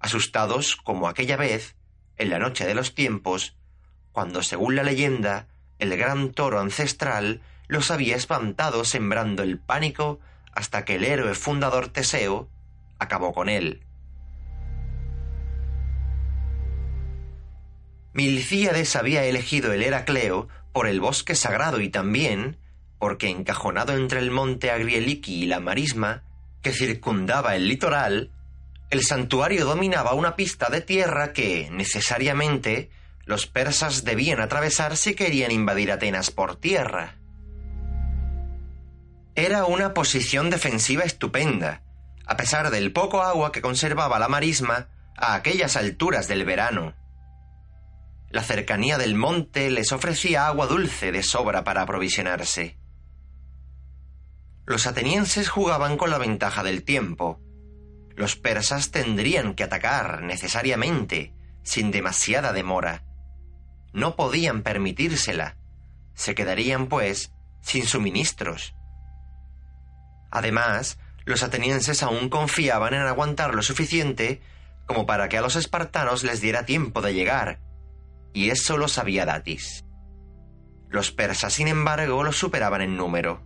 asustados 0.00 0.74
como 0.74 1.06
aquella 1.06 1.36
vez, 1.36 1.76
en 2.16 2.30
la 2.30 2.38
noche 2.38 2.64
de 2.64 2.74
los 2.74 2.94
tiempos, 2.94 3.58
cuando, 4.12 4.42
según 4.42 4.74
la 4.74 4.84
leyenda, 4.84 5.48
el 5.78 5.96
gran 5.96 6.32
toro 6.32 6.60
ancestral 6.60 7.40
los 7.66 7.90
había 7.90 8.16
espantado 8.16 8.84
sembrando 8.84 9.42
el 9.42 9.58
pánico 9.58 10.20
hasta 10.52 10.84
que 10.84 10.96
el 10.96 11.04
héroe 11.04 11.34
fundador 11.34 11.88
Teseo 11.88 12.48
acabó 12.98 13.32
con 13.32 13.48
él. 13.48 13.82
Milcíades 18.12 18.96
había 18.96 19.24
elegido 19.24 19.72
el 19.72 19.82
Heracleo 19.82 20.48
por 20.72 20.88
el 20.88 21.00
bosque 21.00 21.34
sagrado 21.34 21.80
y 21.80 21.88
también 21.88 22.56
porque 22.98 23.28
encajonado 23.28 23.94
entre 23.94 24.18
el 24.18 24.30
monte 24.30 24.70
Agrieliki 24.70 25.44
y 25.44 25.46
la 25.46 25.60
marisma 25.60 26.24
que 26.62 26.72
circundaba 26.72 27.54
el 27.54 27.68
litoral, 27.68 28.32
el 28.90 29.02
santuario 29.04 29.64
dominaba 29.64 30.14
una 30.14 30.34
pista 30.34 30.68
de 30.70 30.80
tierra 30.80 31.32
que, 31.32 31.68
necesariamente, 31.70 32.90
los 33.28 33.46
persas 33.46 34.04
debían 34.04 34.40
atravesar 34.40 34.96
si 34.96 35.14
querían 35.14 35.50
invadir 35.50 35.92
Atenas 35.92 36.30
por 36.30 36.56
tierra. 36.56 37.18
Era 39.34 39.66
una 39.66 39.92
posición 39.92 40.48
defensiva 40.48 41.04
estupenda, 41.04 41.82
a 42.24 42.38
pesar 42.38 42.70
del 42.70 42.90
poco 42.90 43.20
agua 43.20 43.52
que 43.52 43.60
conservaba 43.60 44.18
la 44.18 44.28
marisma 44.28 44.88
a 45.14 45.34
aquellas 45.34 45.76
alturas 45.76 46.26
del 46.26 46.46
verano. 46.46 46.94
La 48.30 48.42
cercanía 48.42 48.96
del 48.96 49.14
monte 49.14 49.70
les 49.70 49.92
ofrecía 49.92 50.46
agua 50.46 50.66
dulce 50.66 51.12
de 51.12 51.22
sobra 51.22 51.64
para 51.64 51.82
aprovisionarse. 51.82 52.78
Los 54.64 54.86
atenienses 54.86 55.50
jugaban 55.50 55.98
con 55.98 56.08
la 56.08 56.16
ventaja 56.16 56.62
del 56.62 56.82
tiempo. 56.82 57.42
Los 58.16 58.36
persas 58.36 58.90
tendrían 58.90 59.52
que 59.52 59.64
atacar 59.64 60.22
necesariamente, 60.22 61.34
sin 61.62 61.90
demasiada 61.90 62.54
demora 62.54 63.04
no 63.98 64.16
podían 64.16 64.62
permitírsela. 64.62 65.56
Se 66.14 66.34
quedarían, 66.34 66.86
pues, 66.88 67.32
sin 67.60 67.86
suministros. 67.86 68.74
Además, 70.30 70.98
los 71.24 71.42
atenienses 71.42 72.02
aún 72.02 72.28
confiaban 72.28 72.94
en 72.94 73.02
aguantar 73.02 73.54
lo 73.54 73.62
suficiente 73.62 74.40
como 74.86 75.04
para 75.04 75.28
que 75.28 75.36
a 75.36 75.42
los 75.42 75.54
espartanos 75.56 76.24
les 76.24 76.40
diera 76.40 76.64
tiempo 76.64 77.02
de 77.02 77.12
llegar, 77.12 77.60
y 78.32 78.48
eso 78.48 78.78
lo 78.78 78.88
sabía 78.88 79.26
Datis. 79.26 79.84
Los 80.88 81.12
persas, 81.12 81.52
sin 81.52 81.68
embargo, 81.68 82.24
los 82.24 82.38
superaban 82.38 82.80
en 82.80 82.96
número. 82.96 83.42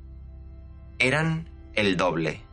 Eran 1.00 1.50
el 1.74 1.96
doble. 1.96 2.44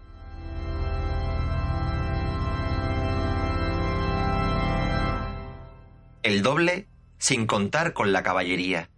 El 6.23 6.41
doble 6.41 6.88
sin 7.19 7.45
contar 7.45 7.93
con 7.93 8.11
la 8.11 8.23
caballería, 8.23 8.89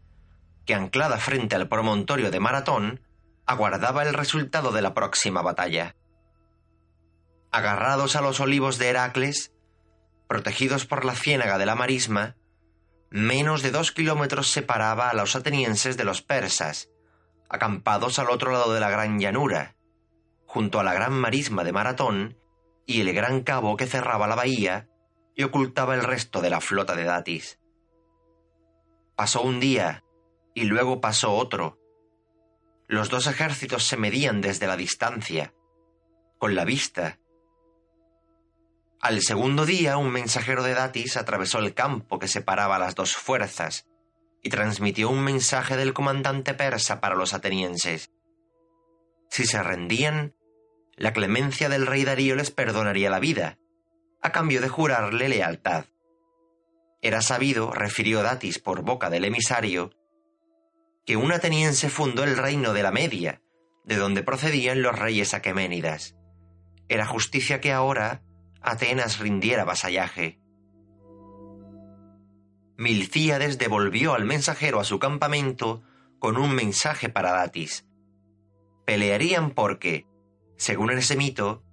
que 0.65 0.75
anclada 0.75 1.17
frente 1.17 1.55
al 1.55 1.67
promontorio 1.67 2.31
de 2.31 2.39
Maratón, 2.39 3.01
aguardaba 3.45 4.03
el 4.03 4.13
resultado 4.13 4.71
de 4.71 4.81
la 4.81 4.93
próxima 4.93 5.41
batalla. 5.41 5.95
Agarrados 7.51 8.15
a 8.15 8.21
los 8.21 8.39
olivos 8.39 8.77
de 8.77 8.89
Heracles, 8.89 9.53
protegidos 10.29 10.85
por 10.85 11.03
la 11.03 11.15
ciénaga 11.15 11.57
de 11.57 11.65
la 11.65 11.75
marisma, 11.75 12.37
menos 13.09 13.61
de 13.61 13.71
dos 13.71 13.91
kilómetros 13.91 14.49
separaba 14.49 15.09
a 15.09 15.13
los 15.13 15.35
atenienses 15.35 15.97
de 15.97 16.05
los 16.05 16.21
persas, 16.21 16.89
acampados 17.49 18.19
al 18.19 18.29
otro 18.29 18.51
lado 18.51 18.73
de 18.73 18.79
la 18.79 18.89
gran 18.89 19.19
llanura, 19.19 19.75
junto 20.45 20.79
a 20.79 20.83
la 20.83 20.93
gran 20.93 21.11
marisma 21.11 21.65
de 21.65 21.73
Maratón 21.73 22.37
y 22.85 23.01
el 23.01 23.11
gran 23.13 23.41
cabo 23.41 23.75
que 23.75 23.87
cerraba 23.87 24.27
la 24.27 24.35
bahía 24.35 24.87
y 25.35 25.43
ocultaba 25.43 25.95
el 25.95 26.03
resto 26.03 26.41
de 26.41 26.49
la 26.49 26.61
flota 26.61 26.95
de 26.95 27.03
Datis. 27.03 27.60
Pasó 29.15 29.41
un 29.41 29.59
día 29.59 30.03
y 30.53 30.63
luego 30.63 31.01
pasó 31.01 31.33
otro. 31.33 31.79
Los 32.87 33.09
dos 33.09 33.27
ejércitos 33.27 33.83
se 33.83 33.97
medían 33.97 34.41
desde 34.41 34.67
la 34.67 34.75
distancia, 34.75 35.53
con 36.37 36.55
la 36.55 36.65
vista. 36.65 37.19
Al 38.99 39.21
segundo 39.21 39.65
día 39.65 39.97
un 39.97 40.11
mensajero 40.11 40.63
de 40.63 40.73
Datis 40.73 41.17
atravesó 41.17 41.59
el 41.59 41.73
campo 41.73 42.19
que 42.19 42.27
separaba 42.27 42.79
las 42.79 42.95
dos 42.95 43.15
fuerzas 43.15 43.87
y 44.43 44.49
transmitió 44.49 45.09
un 45.09 45.23
mensaje 45.23 45.77
del 45.77 45.93
comandante 45.93 46.53
persa 46.53 46.99
para 46.99 47.15
los 47.15 47.33
atenienses. 47.33 48.11
Si 49.29 49.45
se 49.45 49.63
rendían, 49.63 50.35
la 50.97 51.13
clemencia 51.13 51.69
del 51.69 51.87
rey 51.87 52.03
Darío 52.03 52.35
les 52.35 52.51
perdonaría 52.51 53.09
la 53.09 53.19
vida, 53.19 53.57
a 54.21 54.31
cambio 54.31 54.61
de 54.61 54.69
jurarle 54.69 55.29
lealtad. 55.29 55.85
Era 57.01 57.21
sabido, 57.21 57.71
refirió 57.71 58.21
Datis 58.21 58.59
por 58.59 58.83
boca 58.83 59.09
del 59.09 59.25
emisario, 59.25 59.91
que 61.05 61.17
un 61.17 61.31
ateniense 61.31 61.89
fundó 61.89 62.23
el 62.23 62.37
reino 62.37 62.73
de 62.73 62.83
la 62.83 62.91
Media, 62.91 63.41
de 63.83 63.95
donde 63.95 64.23
procedían 64.23 64.81
los 64.81 64.97
reyes 64.97 65.33
aqueménidas. 65.33 66.15
Era 66.87 67.05
justicia 67.05 67.59
que 67.59 67.71
ahora 67.71 68.21
Atenas 68.61 69.19
rindiera 69.19 69.63
vasallaje. 69.63 70.39
Milcíades 72.77 73.57
devolvió 73.57 74.13
al 74.13 74.25
mensajero 74.25 74.79
a 74.79 74.83
su 74.83 74.99
campamento 74.99 75.83
con 76.19 76.37
un 76.37 76.53
mensaje 76.53 77.09
para 77.09 77.31
Datis. 77.31 77.87
Pelearían 78.85 79.51
porque, 79.51 80.05
según 80.57 80.91
ese 80.91 81.15
mito, 81.15 81.63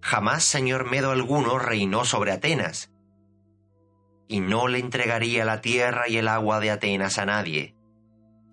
jamás 0.00 0.44
señor 0.44 0.90
Medo 0.90 1.10
alguno 1.10 1.58
reinó 1.58 2.04
sobre 2.04 2.32
Atenas, 2.32 2.91
y 4.32 4.40
no 4.40 4.66
le 4.66 4.78
entregaría 4.78 5.44
la 5.44 5.60
tierra 5.60 6.08
y 6.08 6.16
el 6.16 6.26
agua 6.26 6.58
de 6.58 6.70
Atenas 6.70 7.18
a 7.18 7.26
nadie, 7.26 7.74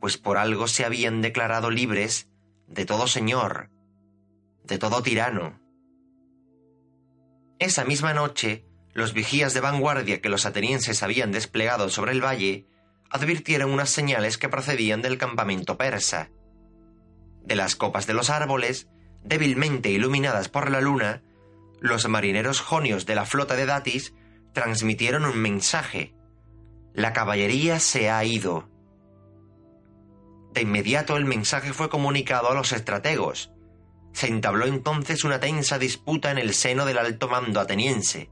pues 0.02 0.18
por 0.18 0.38
algo 0.38 0.68
se 0.68 0.84
habían 0.84 1.22
declarado 1.22 1.72
libres 1.72 2.28
de 2.68 2.86
todo 2.86 3.08
señor, 3.08 3.70
de 4.66 4.78
todo 4.78 5.02
tirano. 5.02 5.58
Esa 7.60 7.86
misma 7.86 8.14
noche, 8.14 8.66
los 8.92 9.14
vigías 9.14 9.54
de 9.54 9.62
vanguardia 9.62 10.20
que 10.20 10.28
los 10.28 10.46
atenienses 10.46 11.02
habían 11.02 11.32
desplegado 11.32 11.88
sobre 11.88 12.12
el 12.12 12.22
valle 12.22 12.68
advirtieron 13.10 13.72
unas 13.72 13.90
señales 13.90 14.38
que 14.38 14.50
procedían 14.50 15.02
del 15.02 15.18
campamento 15.18 15.78
persa. 15.78 16.30
De 17.42 17.56
las 17.56 17.78
copas 17.78 18.06
de 18.06 18.16
los 18.16 18.30
árboles, 18.30 18.90
débilmente 19.24 19.92
iluminadas 19.92 20.50
por 20.50 20.72
la 20.72 20.82
luna, 20.82 21.24
los 21.80 22.06
marineros 22.10 22.60
jonios 22.60 23.06
de 23.06 23.16
la 23.16 23.24
flota 23.24 23.56
de 23.56 23.66
Datis 23.66 24.14
transmitieron 24.60 25.24
un 25.24 25.38
mensaje. 25.38 26.14
La 26.94 27.14
caballería 27.14 27.80
se 27.80 28.10
ha 28.10 28.22
ido. 28.26 28.70
De 30.52 30.64
inmediato 30.64 31.16
el 31.16 31.24
mensaje 31.24 31.72
fue 31.72 31.88
comunicado 31.88 32.52
a 32.52 32.54
los 32.54 32.74
estrategos. 32.74 33.54
Se 34.12 34.28
entabló 34.28 34.66
entonces 34.66 35.24
una 35.24 35.40
tensa 35.40 35.80
disputa 35.80 36.30
en 36.30 36.40
el 36.40 36.54
seno 36.54 36.84
del 36.84 36.98
alto 36.98 37.30
mando 37.30 37.62
ateniense. 37.62 38.30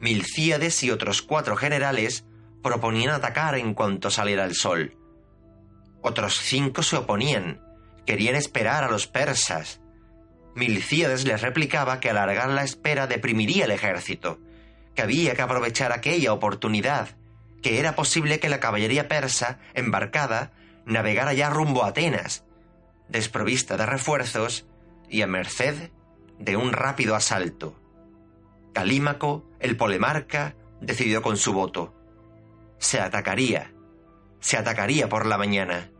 Milcíades 0.00 0.82
y 0.82 0.90
otros 0.90 1.22
cuatro 1.22 1.54
generales 1.54 2.26
proponían 2.60 3.14
atacar 3.14 3.54
en 3.54 3.72
cuanto 3.72 4.10
saliera 4.10 4.44
el 4.46 4.56
sol. 4.56 4.98
Otros 6.02 6.40
cinco 6.40 6.82
se 6.82 6.96
oponían, 6.96 7.62
querían 8.04 8.34
esperar 8.34 8.82
a 8.82 8.90
los 8.90 9.06
persas. 9.06 9.80
Milcíades 10.56 11.24
les 11.24 11.40
replicaba 11.40 12.00
que 12.00 12.10
alargar 12.10 12.48
la 12.48 12.64
espera 12.64 13.06
deprimiría 13.06 13.66
el 13.66 13.70
ejército 13.70 14.40
que 14.96 15.02
había 15.02 15.34
que 15.34 15.42
aprovechar 15.42 15.92
aquella 15.92 16.32
oportunidad, 16.32 17.10
que 17.62 17.78
era 17.78 17.94
posible 17.94 18.40
que 18.40 18.48
la 18.48 18.58
caballería 18.58 19.08
persa, 19.08 19.58
embarcada, 19.74 20.52
navegara 20.86 21.34
ya 21.34 21.50
rumbo 21.50 21.84
a 21.84 21.88
Atenas, 21.88 22.44
desprovista 23.08 23.76
de 23.76 23.86
refuerzos 23.86 24.66
y 25.08 25.22
a 25.22 25.26
merced 25.26 25.90
de 26.38 26.56
un 26.56 26.72
rápido 26.72 27.14
asalto. 27.14 27.78
Calímaco, 28.72 29.44
el 29.60 29.76
polemarca, 29.76 30.56
decidió 30.80 31.22
con 31.22 31.36
su 31.36 31.52
voto. 31.52 31.94
Se 32.78 33.00
atacaría, 33.00 33.72
se 34.40 34.56
atacaría 34.56 35.08
por 35.08 35.26
la 35.26 35.38
mañana. 35.38 35.90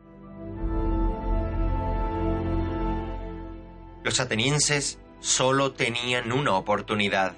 Los 4.04 4.20
atenienses 4.20 5.00
solo 5.20 5.72
tenían 5.72 6.32
una 6.32 6.54
oportunidad 6.54 7.34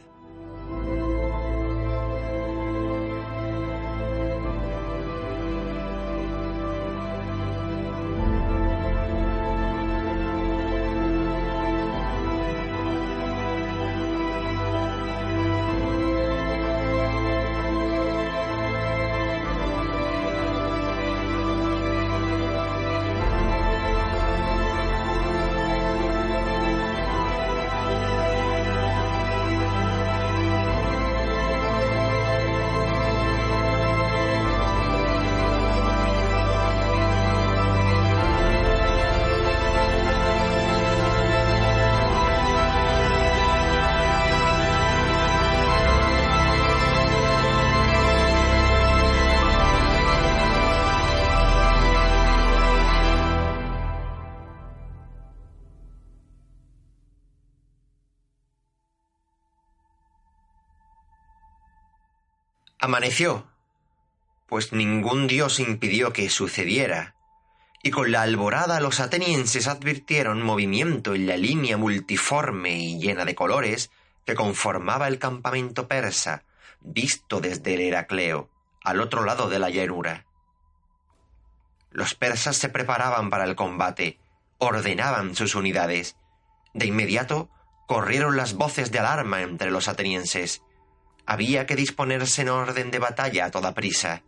Pues 64.47 64.73
ningún 64.73 65.27
dios 65.27 65.61
impidió 65.61 66.12
que 66.12 66.31
sucediera, 66.31 67.14
y 67.83 67.90
con 67.90 68.11
la 68.11 68.23
alborada 68.23 68.81
los 68.81 69.01
atenienses 69.01 69.68
advirtieron 69.68 70.42
movimiento 70.42 71.14
en 71.14 71.27
la 71.27 71.37
línea 71.37 71.77
multiforme 71.77 72.79
y 72.79 72.99
llena 72.99 73.25
de 73.25 73.35
colores 73.35 73.90
que 74.27 74.35
conformaba 74.35 75.09
el 75.09 75.18
campamento 75.18 75.88
persa, 75.88 76.44
visto 76.81 77.40
desde 77.40 77.75
el 77.75 77.81
Heracleo, 77.81 78.51
al 78.83 79.01
otro 79.01 79.25
lado 79.25 79.49
de 79.49 79.59
la 79.59 79.71
llanura. 79.71 80.27
Los 81.90 82.14
persas 82.14 82.57
se 82.57 82.68
preparaban 82.68 83.31
para 83.31 83.44
el 83.44 83.57
combate, 83.57 84.18
ordenaban 84.59 85.35
sus 85.35 85.55
unidades. 85.55 86.16
De 86.75 86.87
inmediato 86.87 87.49
corrieron 87.87 88.37
las 88.37 88.55
voces 88.55 88.92
de 88.92 88.99
alarma 88.99 89.40
entre 89.42 89.71
los 89.71 89.88
atenienses. 89.88 90.62
Había 91.31 91.67
que 91.67 91.77
disponerse 91.77 92.41
en 92.41 92.49
orden 92.49 92.91
de 92.91 92.99
batalla 92.99 93.45
a 93.45 93.51
toda 93.51 93.75
prisa. 93.75 94.23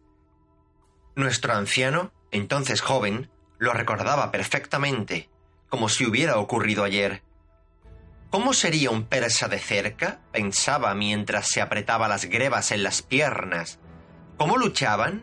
Nuestro 1.17 1.55
anciano, 1.55 2.13
entonces 2.31 2.83
joven, 2.83 3.31
lo 3.59 3.73
recordaba 3.73 4.31
perfectamente, 4.31 5.31
como 5.71 5.89
si 5.89 6.05
hubiera 6.05 6.37
ocurrido 6.37 6.85
ayer. 6.85 7.23
¿Cómo 8.29 8.53
sería 8.53 8.91
un 8.91 9.05
persa 9.05 9.49
de 9.49 9.59
cerca? 9.59 10.21
pensaba 10.31 10.95
mientras 10.95 11.49
se 11.49 11.63
apretaba 11.63 12.07
las 12.07 12.27
grebas 12.27 12.71
en 12.71 12.83
las 12.83 13.01
piernas. 13.01 13.79
¿Cómo 14.37 14.59
luchaban? 14.59 15.23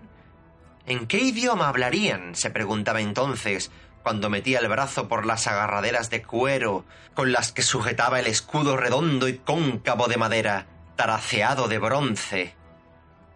¿En 0.87 1.05
qué 1.05 1.19
idioma 1.19 1.69
hablarían? 1.69 2.33
se 2.33 2.49
preguntaba 2.49 3.01
entonces, 3.01 3.69
cuando 4.01 4.31
metía 4.31 4.57
el 4.57 4.67
brazo 4.67 5.07
por 5.07 5.27
las 5.27 5.45
agarraderas 5.45 6.09
de 6.09 6.23
cuero 6.23 6.85
con 7.13 7.31
las 7.31 7.51
que 7.51 7.61
sujetaba 7.61 8.19
el 8.19 8.25
escudo 8.25 8.77
redondo 8.77 9.27
y 9.27 9.37
cóncavo 9.37 10.07
de 10.07 10.17
madera, 10.17 10.65
taraceado 10.97 11.69
de 11.69 11.79
bronce. 11.79 12.53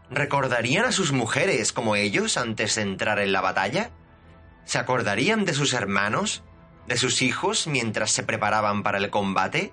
¿Recordarían 0.10 0.84
a 0.84 0.92
sus 0.92 1.14
mujeres 1.14 1.72
como 1.72 1.96
ellos 1.96 2.36
antes 2.36 2.76
de 2.76 2.82
entrar 2.82 3.20
en 3.20 3.32
la 3.32 3.40
batalla? 3.40 3.92
¿Se 4.66 4.78
acordarían 4.78 5.46
de 5.46 5.54
sus 5.54 5.72
hermanos, 5.72 6.44
de 6.88 6.98
sus 6.98 7.22
hijos 7.22 7.68
mientras 7.68 8.12
se 8.12 8.24
preparaban 8.24 8.84
para 8.84 8.98
el 8.98 9.10
combate? 9.10 9.72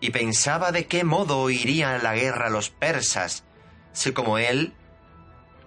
Y 0.00 0.10
pensaba 0.10 0.72
de 0.72 0.86
qué 0.86 1.04
modo 1.04 1.50
irían 1.50 1.96
a 1.96 2.02
la 2.02 2.14
guerra 2.14 2.48
los 2.48 2.70
persas, 2.70 3.44
si 3.92 4.12
como 4.12 4.38
él 4.38 4.72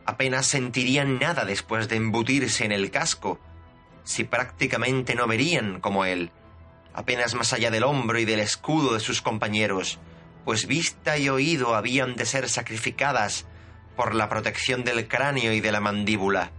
apenas 0.06 0.48
sentirían 0.48 1.20
nada 1.20 1.46
después 1.46 1.88
de 1.88 1.98
embutirse 1.98 2.66
en 2.66 2.72
el 2.72 2.90
casco, 2.90 3.40
si 4.04 4.24
prácticamente 4.24 5.16
no 5.16 5.28
verían 5.28 5.80
como 5.80 6.06
él, 6.06 6.32
apenas 6.94 7.36
más 7.36 7.54
allá 7.54 7.72
del 7.72 7.84
hombro 7.84 8.20
y 8.20 8.26
del 8.26 8.40
escudo 8.40 8.96
de 8.96 9.00
sus 9.00 9.22
compañeros, 9.22 10.00
pues 10.46 10.68
vista 10.68 11.18
y 11.18 11.30
oído 11.30 11.76
habían 11.76 12.16
de 12.16 12.26
ser 12.26 12.50
sacrificadas 12.50 13.46
por 13.96 14.16
la 14.16 14.30
protección 14.30 14.84
del 14.84 15.08
cráneo 15.08 15.54
y 15.54 15.62
de 15.62 15.72
la 15.72 15.80
mandíbula. 15.80 16.52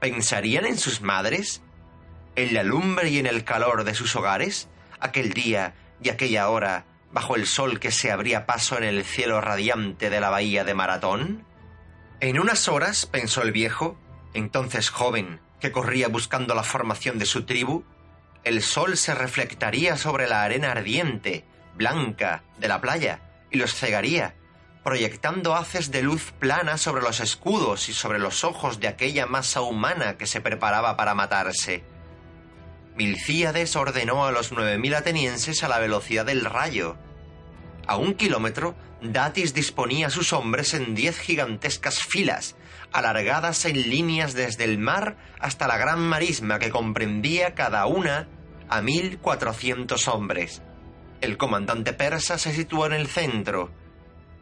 ¿Pensarían 0.00 0.66
en 0.66 0.78
sus 0.78 1.00
madres? 1.00 1.62
¿En 2.36 2.54
la 2.54 2.62
lumbre 2.62 3.10
y 3.10 3.18
en 3.18 3.26
el 3.26 3.44
calor 3.44 3.84
de 3.84 3.94
sus 3.94 4.14
hogares? 4.16 4.68
Aquel 5.00 5.32
día 5.32 5.74
y 6.02 6.08
aquella 6.08 6.48
hora, 6.48 6.84
bajo 7.12 7.36
el 7.36 7.46
sol 7.46 7.80
que 7.80 7.90
se 7.90 8.10
abría 8.10 8.46
paso 8.46 8.78
en 8.78 8.84
el 8.84 9.04
cielo 9.04 9.40
radiante 9.40 10.10
de 10.10 10.20
la 10.20 10.30
bahía 10.30 10.64
de 10.64 10.74
Maratón? 10.74 11.44
En 12.20 12.38
unas 12.38 12.68
horas, 12.68 13.06
pensó 13.06 13.42
el 13.42 13.52
viejo, 13.52 13.98
entonces 14.34 14.90
joven, 14.90 15.40
que 15.58 15.72
corría 15.72 16.08
buscando 16.08 16.54
la 16.54 16.62
formación 16.62 17.18
de 17.18 17.26
su 17.26 17.44
tribu, 17.44 17.84
el 18.44 18.62
sol 18.62 18.96
se 18.96 19.14
reflectaría 19.14 19.96
sobre 19.96 20.26
la 20.26 20.42
arena 20.42 20.70
ardiente, 20.72 21.44
blanca, 21.80 22.42
de 22.58 22.68
la 22.68 22.82
playa, 22.82 23.20
y 23.50 23.56
los 23.56 23.74
cegaría, 23.74 24.34
proyectando 24.84 25.56
haces 25.56 25.90
de 25.90 26.02
luz 26.02 26.32
plana 26.38 26.76
sobre 26.76 27.00
los 27.00 27.20
escudos 27.20 27.88
y 27.88 27.94
sobre 27.94 28.18
los 28.18 28.44
ojos 28.44 28.80
de 28.80 28.88
aquella 28.88 29.24
masa 29.24 29.62
humana 29.62 30.18
que 30.18 30.26
se 30.26 30.42
preparaba 30.42 30.98
para 30.98 31.14
matarse. 31.14 31.82
Milcíades 32.96 33.76
ordenó 33.76 34.26
a 34.26 34.30
los 34.30 34.52
nueve 34.52 34.76
mil 34.76 34.94
atenienses 34.94 35.64
a 35.64 35.68
la 35.68 35.78
velocidad 35.78 36.26
del 36.26 36.44
rayo. 36.44 36.98
A 37.86 37.96
un 37.96 38.12
kilómetro 38.12 38.74
Datis 39.00 39.54
disponía 39.54 40.08
a 40.08 40.10
sus 40.10 40.34
hombres 40.34 40.74
en 40.74 40.94
diez 40.94 41.18
gigantescas 41.18 42.00
filas, 42.00 42.56
alargadas 42.92 43.64
en 43.64 43.88
líneas 43.88 44.34
desde 44.34 44.64
el 44.64 44.76
mar 44.76 45.16
hasta 45.38 45.66
la 45.66 45.78
gran 45.78 46.00
marisma 46.00 46.58
que 46.58 46.68
comprendía 46.68 47.54
cada 47.54 47.86
una 47.86 48.28
a 48.68 48.82
mil 48.82 49.18
cuatrocientos 49.18 50.08
hombres. 50.08 50.60
El 51.20 51.36
comandante 51.36 51.92
persa 51.92 52.38
se 52.38 52.52
situó 52.54 52.86
en 52.86 52.94
el 52.94 53.06
centro, 53.06 53.70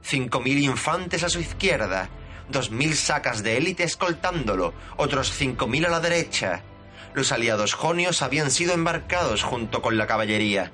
cinco 0.01 0.41
mil 0.41 0.59
infantes 0.59 1.24
a 1.24 1.29
su 1.29 1.41
izquierda, 1.41 2.09
dos 2.49 2.70
mil 2.70 2.95
sacas 2.95 3.43
de 3.43 3.57
élite 3.57 3.83
escoltándolo, 3.83 4.72
otros 4.97 5.33
cinco 5.33 5.66
mil 5.66 5.87
a 5.87 5.89
la 5.89 5.99
derecha. 5.99 6.62
Los 7.14 7.33
aliados 7.33 7.74
jonios 7.74 8.22
habían 8.22 8.53
sido 8.53 8.74
embarcados 8.74 9.43
junto 9.43 9.83
con 9.83 9.99
la 9.99 10.07
caballería. 10.07 10.70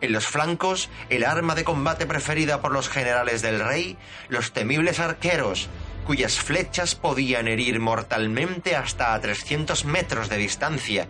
En 0.00 0.12
los 0.12 0.26
flancos, 0.26 0.88
el 1.10 1.24
arma 1.24 1.54
de 1.54 1.62
combate 1.62 2.06
preferida 2.06 2.60
por 2.60 2.72
los 2.72 2.88
generales 2.88 3.40
del 3.40 3.60
rey, 3.60 3.96
los 4.28 4.52
temibles 4.52 4.98
arqueros, 4.98 5.68
cuyas 6.06 6.40
flechas 6.40 6.96
podían 6.96 7.46
herir 7.46 7.78
mortalmente 7.78 8.74
hasta 8.74 9.14
a 9.14 9.20
300 9.20 9.84
metros 9.84 10.28
de 10.28 10.38
distancia, 10.38 11.06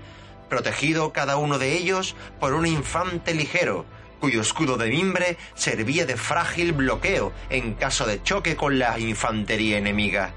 protegido 0.51 1.13
cada 1.13 1.37
uno 1.37 1.59
de 1.59 1.79
ellos 1.79 2.17
por 2.39 2.53
un 2.53 2.67
infante 2.67 3.33
ligero, 3.33 3.87
cuyo 4.21 4.41
escudo 4.43 4.77
de 4.77 4.91
mimbre 4.91 5.37
servía 5.55 6.07
de 6.07 6.17
frágil 6.17 6.73
bloqueo 6.73 7.33
en 7.49 7.75
caso 7.75 8.07
de 8.07 8.23
choque 8.23 8.55
con 8.55 8.79
la 8.79 8.99
infantería 8.99 9.79
enemiga. 9.79 10.33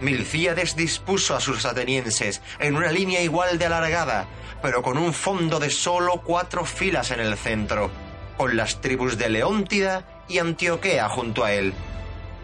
Milcíades 0.00 0.76
dispuso 0.76 1.34
a 1.34 1.40
sus 1.40 1.64
atenienses 1.64 2.42
en 2.58 2.76
una 2.76 2.92
línea 2.92 3.22
igual 3.22 3.58
de 3.58 3.66
alargada, 3.66 4.26
pero 4.62 4.82
con 4.82 4.98
un 4.98 5.14
fondo 5.14 5.58
de 5.58 5.70
solo 5.70 6.22
cuatro 6.24 6.64
filas 6.64 7.10
en 7.10 7.20
el 7.20 7.36
centro, 7.36 7.90
con 8.36 8.56
las 8.56 8.80
tribus 8.80 9.16
de 9.18 9.28
Leóntida 9.28 10.22
y 10.28 10.38
Antioquea 10.38 11.08
junto 11.08 11.44
a 11.44 11.52
él. 11.52 11.72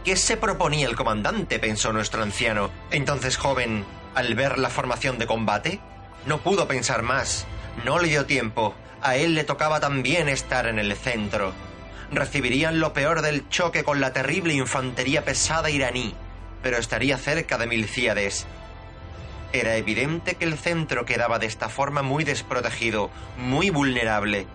¿Qué 0.05 0.17
se 0.17 0.37
proponía 0.37 0.87
el 0.87 0.97
comandante? 0.97 1.59
pensó 1.59 1.93
nuestro 1.93 2.23
anciano, 2.23 2.71
entonces 2.91 3.37
joven, 3.37 3.85
al 4.15 4.35
ver 4.35 4.59
la 4.59 4.71
formación 4.71 5.19
de 5.19 5.27
combate. 5.27 5.81
No 6.27 6.39
pudo 6.39 6.67
pensar 6.69 7.03
más, 7.03 7.47
no 7.85 7.99
le 7.99 8.09
dio 8.09 8.27
tiempo, 8.27 8.75
a 9.03 9.17
él 9.17 9.35
le 9.35 9.45
tocaba 9.45 9.81
también 9.81 10.29
estar 10.29 10.67
en 10.67 10.79
el 10.79 10.95
centro. 10.97 11.53
Recibirían 12.11 12.81
lo 12.81 12.93
peor 12.93 13.23
del 13.23 13.49
choque 13.49 13.85
con 13.85 14.01
la 14.01 14.13
terrible 14.13 14.55
infantería 14.55 15.25
pesada 15.25 15.71
iraní, 15.71 16.15
pero 16.63 16.77
estaría 16.77 17.17
cerca 17.17 17.59
de 17.59 17.67
Milcíades. 17.67 18.47
Era 19.53 19.77
evidente 19.77 20.35
que 20.35 20.45
el 20.45 20.59
centro 20.59 21.05
quedaba 21.05 21.39
de 21.39 21.47
esta 21.47 21.69
forma 21.69 22.03
muy 22.03 22.25
desprotegido, 22.25 23.11
muy 23.37 23.71
vulnerable. 23.71 24.47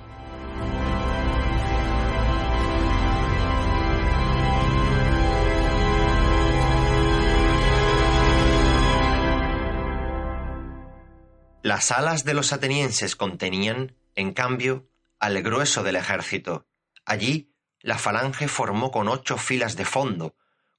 Las 11.62 11.92
alas 11.92 12.24
de 12.24 12.36
los 12.36 12.54
atenienses 12.54 13.16
contenían, 13.16 13.96
en 14.16 14.34
cambio, 14.34 14.88
al 15.20 15.42
grueso 15.42 15.84
del 15.84 15.96
ejército. 15.96 16.68
Allí, 17.06 17.52
la 17.80 17.98
falange 17.98 18.48
formó 18.48 18.92
con 18.92 19.08
ocho 19.08 19.38
filas 19.38 19.76
de 19.76 19.86
fondo, 19.86 20.36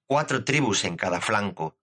cuatro 0.07 0.45
tribus 0.45 0.85
en 0.85 0.97
cada 0.97 1.21
flanco. 1.21 1.77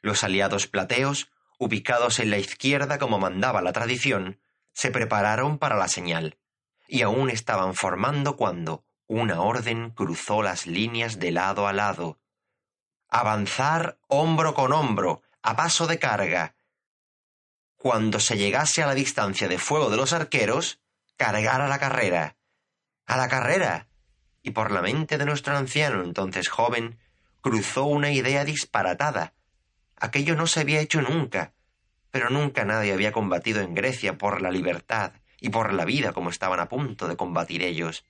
Los 0.00 0.24
aliados 0.24 0.66
plateos 0.66 1.30
ubicados 1.58 2.18
en 2.20 2.30
la 2.30 2.38
izquierda 2.38 2.98
como 2.98 3.18
mandaba 3.18 3.60
la 3.60 3.72
tradición, 3.72 4.40
se 4.72 4.90
prepararon 4.90 5.58
para 5.58 5.76
la 5.76 5.88
señal, 5.88 6.38
y 6.88 7.02
aún 7.02 7.28
estaban 7.28 7.74
formando 7.74 8.36
cuando 8.36 8.84
una 9.06 9.42
orden 9.42 9.90
cruzó 9.90 10.42
las 10.42 10.66
líneas 10.66 11.18
de 11.18 11.32
lado 11.32 11.66
a 11.66 11.72
lado. 11.72 12.18
Avanzar 13.08 13.98
hombro 14.06 14.54
con 14.54 14.72
hombro, 14.72 15.22
a 15.42 15.54
paso 15.56 15.86
de 15.86 15.98
carga. 15.98 16.54
Cuando 17.76 18.20
se 18.20 18.38
llegase 18.38 18.82
a 18.82 18.86
la 18.86 18.94
distancia 18.94 19.48
de 19.48 19.58
fuego 19.58 19.90
de 19.90 19.96
los 19.96 20.12
arqueros, 20.12 20.80
cargar 21.20 21.60
a 21.60 21.68
la 21.68 21.78
carrera. 21.78 22.36
A 23.04 23.18
la 23.18 23.28
carrera. 23.28 23.88
Y 24.42 24.52
por 24.52 24.70
la 24.70 24.80
mente 24.80 25.18
de 25.18 25.26
nuestro 25.26 25.54
anciano, 25.54 26.02
entonces 26.02 26.48
joven, 26.48 26.98
cruzó 27.42 27.84
una 27.84 28.10
idea 28.10 28.46
disparatada, 28.46 29.34
Aquello 30.02 30.34
no 30.34 30.46
se 30.46 30.60
había 30.60 30.80
hecho 30.80 31.02
nunca, 31.02 31.52
pero 32.10 32.30
nunca 32.30 32.64
nadie 32.64 32.94
había 32.94 33.12
combatido 33.12 33.60
en 33.60 33.74
Grecia 33.74 34.16
por 34.16 34.40
la 34.40 34.50
libertad 34.50 35.12
y 35.38 35.50
por 35.50 35.74
la 35.74 35.84
vida 35.84 36.14
como 36.14 36.30
estaban 36.30 36.58
a 36.58 36.70
punto 36.70 37.06
de 37.06 37.18
combatir 37.18 37.62
ellos. 37.62 38.06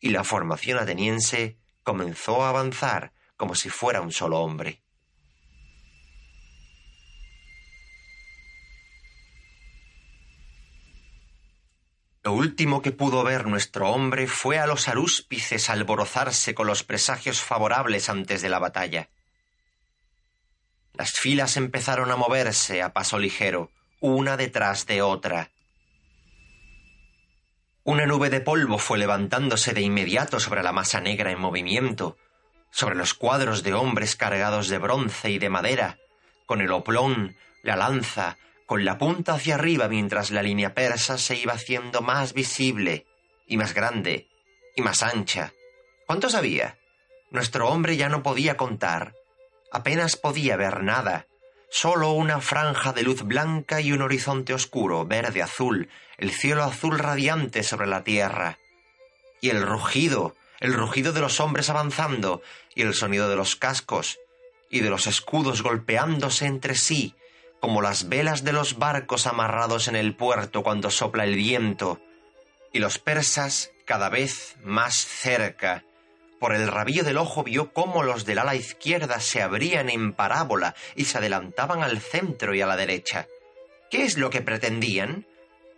Y 0.00 0.10
la 0.10 0.24
formación 0.24 0.80
ateniense 0.80 1.56
comenzó 1.84 2.44
a 2.44 2.48
avanzar 2.48 3.12
como 3.36 3.54
si 3.54 3.70
fuera 3.70 4.00
un 4.00 4.10
solo 4.10 4.40
hombre. 4.40 4.82
Lo 12.24 12.32
último 12.32 12.80
que 12.80 12.90
pudo 12.90 13.22
ver 13.22 13.46
nuestro 13.46 13.90
hombre 13.90 14.26
fue 14.26 14.58
a 14.58 14.66
los 14.66 14.88
arúspices 14.88 15.68
alborozarse 15.68 16.54
con 16.54 16.66
los 16.66 16.82
presagios 16.82 17.42
favorables 17.42 18.08
antes 18.08 18.40
de 18.40 18.48
la 18.48 18.58
batalla. 18.58 19.10
Las 20.94 21.12
filas 21.12 21.58
empezaron 21.58 22.10
a 22.10 22.16
moverse 22.16 22.80
a 22.80 22.94
paso 22.94 23.18
ligero, 23.18 23.70
una 24.00 24.38
detrás 24.38 24.86
de 24.86 25.02
otra. 25.02 25.50
Una 27.82 28.06
nube 28.06 28.30
de 28.30 28.40
polvo 28.40 28.78
fue 28.78 28.96
levantándose 28.96 29.74
de 29.74 29.82
inmediato 29.82 30.40
sobre 30.40 30.62
la 30.62 30.72
masa 30.72 31.02
negra 31.02 31.30
en 31.30 31.38
movimiento, 31.38 32.16
sobre 32.70 32.94
los 32.94 33.12
cuadros 33.12 33.62
de 33.62 33.74
hombres 33.74 34.16
cargados 34.16 34.68
de 34.68 34.78
bronce 34.78 35.30
y 35.30 35.38
de 35.38 35.50
madera, 35.50 35.98
con 36.46 36.62
el 36.62 36.72
oplón, 36.72 37.36
la 37.62 37.76
lanza, 37.76 38.38
con 38.66 38.84
la 38.84 38.98
punta 38.98 39.34
hacia 39.34 39.56
arriba 39.56 39.88
mientras 39.88 40.30
la 40.30 40.42
línea 40.42 40.74
persa 40.74 41.18
se 41.18 41.36
iba 41.36 41.52
haciendo 41.52 42.00
más 42.00 42.32
visible 42.32 43.06
y 43.46 43.56
más 43.56 43.74
grande 43.74 44.28
y 44.74 44.82
más 44.82 45.02
ancha. 45.02 45.52
¿Cuántos 46.06 46.34
había? 46.34 46.78
Nuestro 47.30 47.68
hombre 47.68 47.96
ya 47.96 48.08
no 48.08 48.22
podía 48.22 48.56
contar. 48.56 49.14
Apenas 49.72 50.16
podía 50.16 50.56
ver 50.56 50.82
nada. 50.82 51.26
Solo 51.70 52.12
una 52.12 52.40
franja 52.40 52.92
de 52.92 53.02
luz 53.02 53.22
blanca 53.22 53.80
y 53.80 53.92
un 53.92 54.02
horizonte 54.02 54.54
oscuro, 54.54 55.04
verde 55.04 55.42
azul, 55.42 55.88
el 56.18 56.30
cielo 56.30 56.62
azul 56.62 56.98
radiante 56.98 57.62
sobre 57.64 57.88
la 57.88 58.04
tierra. 58.04 58.58
Y 59.40 59.50
el 59.50 59.62
rugido, 59.62 60.36
el 60.60 60.72
rugido 60.72 61.12
de 61.12 61.20
los 61.20 61.40
hombres 61.40 61.70
avanzando, 61.70 62.42
y 62.74 62.82
el 62.82 62.94
sonido 62.94 63.28
de 63.28 63.36
los 63.36 63.56
cascos, 63.56 64.18
y 64.70 64.80
de 64.80 64.90
los 64.90 65.06
escudos 65.06 65.62
golpeándose 65.62 66.46
entre 66.46 66.76
sí, 66.76 67.16
como 67.64 67.80
las 67.80 68.10
velas 68.10 68.44
de 68.44 68.52
los 68.52 68.78
barcos 68.78 69.26
amarrados 69.26 69.88
en 69.88 69.96
el 69.96 70.14
puerto 70.14 70.62
cuando 70.62 70.90
sopla 70.90 71.24
el 71.24 71.34
viento, 71.34 71.98
y 72.74 72.78
los 72.78 72.98
persas 72.98 73.70
cada 73.86 74.10
vez 74.10 74.56
más 74.62 74.96
cerca. 74.96 75.82
Por 76.38 76.54
el 76.54 76.68
rabillo 76.68 77.04
del 77.04 77.16
ojo 77.16 77.42
vio 77.42 77.72
cómo 77.72 78.02
los 78.02 78.26
del 78.26 78.40
ala 78.40 78.54
izquierda 78.54 79.18
se 79.18 79.40
abrían 79.40 79.88
en 79.88 80.12
parábola 80.12 80.74
y 80.94 81.06
se 81.06 81.16
adelantaban 81.16 81.82
al 81.82 82.02
centro 82.02 82.54
y 82.54 82.60
a 82.60 82.66
la 82.66 82.76
derecha. 82.76 83.28
¿Qué 83.90 84.04
es 84.04 84.18
lo 84.18 84.28
que 84.28 84.42
pretendían? 84.42 85.26